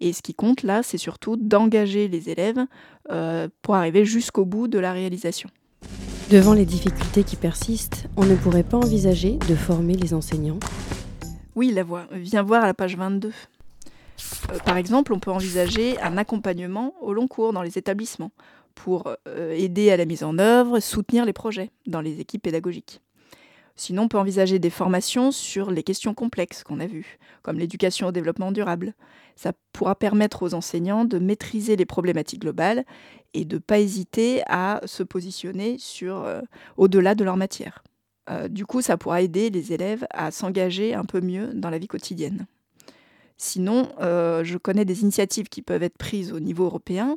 Et 0.00 0.12
ce 0.12 0.22
qui 0.22 0.34
compte 0.34 0.62
là, 0.62 0.82
c'est 0.82 0.98
surtout 0.98 1.36
d'engager 1.36 2.08
les 2.08 2.30
élèves 2.30 2.64
euh, 3.10 3.48
pour 3.62 3.74
arriver 3.74 4.04
jusqu'au 4.04 4.44
bout 4.44 4.68
de 4.68 4.78
la 4.78 4.92
réalisation. 4.92 5.50
Devant 6.30 6.54
les 6.54 6.64
difficultés 6.64 7.24
qui 7.24 7.36
persistent, 7.36 8.06
on 8.16 8.24
ne 8.24 8.36
pourrait 8.36 8.62
pas 8.62 8.78
envisager 8.78 9.38
de 9.48 9.54
former 9.54 9.94
les 9.94 10.14
enseignants 10.14 10.60
Oui, 11.54 11.72
la 11.72 11.82
voix. 11.82 12.06
Viens 12.12 12.42
voir 12.42 12.62
à 12.62 12.66
la 12.66 12.74
page 12.74 12.96
22. 12.96 13.28
Euh, 13.28 14.58
par 14.64 14.76
exemple, 14.76 15.12
on 15.12 15.18
peut 15.18 15.30
envisager 15.30 16.00
un 16.00 16.16
accompagnement 16.16 16.94
au 17.00 17.12
long 17.12 17.26
cours 17.26 17.52
dans 17.52 17.62
les 17.62 17.78
établissements 17.78 18.32
pour 18.74 19.12
euh, 19.28 19.52
aider 19.52 19.90
à 19.90 19.96
la 19.96 20.04
mise 20.04 20.22
en 20.22 20.38
œuvre, 20.38 20.80
soutenir 20.80 21.24
les 21.24 21.32
projets 21.32 21.70
dans 21.86 22.00
les 22.00 22.20
équipes 22.20 22.42
pédagogiques. 22.42 23.00
Sinon, 23.80 24.02
on 24.02 24.08
peut 24.08 24.18
envisager 24.18 24.58
des 24.58 24.68
formations 24.68 25.32
sur 25.32 25.70
les 25.70 25.82
questions 25.82 26.12
complexes 26.12 26.64
qu'on 26.64 26.80
a 26.80 26.86
vues, 26.86 27.18
comme 27.40 27.58
l'éducation 27.58 28.08
au 28.08 28.12
développement 28.12 28.52
durable. 28.52 28.92
Ça 29.36 29.54
pourra 29.72 29.94
permettre 29.94 30.42
aux 30.42 30.52
enseignants 30.52 31.06
de 31.06 31.18
maîtriser 31.18 31.76
les 31.76 31.86
problématiques 31.86 32.42
globales 32.42 32.84
et 33.32 33.46
de 33.46 33.54
ne 33.54 33.58
pas 33.58 33.78
hésiter 33.78 34.42
à 34.48 34.82
se 34.84 35.02
positionner 35.02 35.78
sur 35.78 36.16
euh, 36.16 36.42
au-delà 36.76 37.14
de 37.14 37.24
leur 37.24 37.38
matière. 37.38 37.82
Euh, 38.28 38.48
du 38.48 38.66
coup, 38.66 38.82
ça 38.82 38.98
pourra 38.98 39.22
aider 39.22 39.48
les 39.48 39.72
élèves 39.72 40.06
à 40.10 40.30
s'engager 40.30 40.92
un 40.92 41.06
peu 41.06 41.22
mieux 41.22 41.54
dans 41.54 41.70
la 41.70 41.78
vie 41.78 41.88
quotidienne. 41.88 42.44
Sinon, 43.38 43.88
euh, 44.02 44.44
je 44.44 44.58
connais 44.58 44.84
des 44.84 45.00
initiatives 45.00 45.48
qui 45.48 45.62
peuvent 45.62 45.82
être 45.82 45.96
prises 45.96 46.34
au 46.34 46.40
niveau 46.40 46.64
européen. 46.64 47.16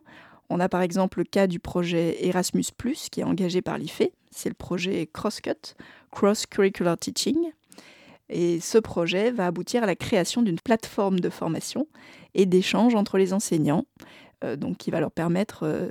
On 0.49 0.59
a 0.59 0.69
par 0.69 0.81
exemple 0.81 1.19
le 1.19 1.25
cas 1.25 1.47
du 1.47 1.59
projet 1.59 2.25
Erasmus, 2.25 2.65
qui 3.11 3.21
est 3.21 3.23
engagé 3.23 3.61
par 3.61 3.77
l'IFE. 3.77 4.03
C'est 4.31 4.49
le 4.49 4.55
projet 4.55 5.07
Crosscut, 5.11 5.75
Cross 6.11 6.45
Curricular 6.47 6.97
Teaching. 6.97 7.51
Et 8.29 8.59
ce 8.59 8.77
projet 8.77 9.31
va 9.31 9.47
aboutir 9.47 9.83
à 9.83 9.85
la 9.85 9.95
création 9.95 10.41
d'une 10.41 10.59
plateforme 10.59 11.19
de 11.19 11.29
formation 11.29 11.87
et 12.33 12.45
d'échange 12.45 12.95
entre 12.95 13.17
les 13.17 13.33
enseignants, 13.33 13.85
euh, 14.43 14.55
donc 14.55 14.77
qui 14.77 14.91
va 14.91 14.99
leur 14.99 15.11
permettre 15.11 15.63
euh, 15.63 15.89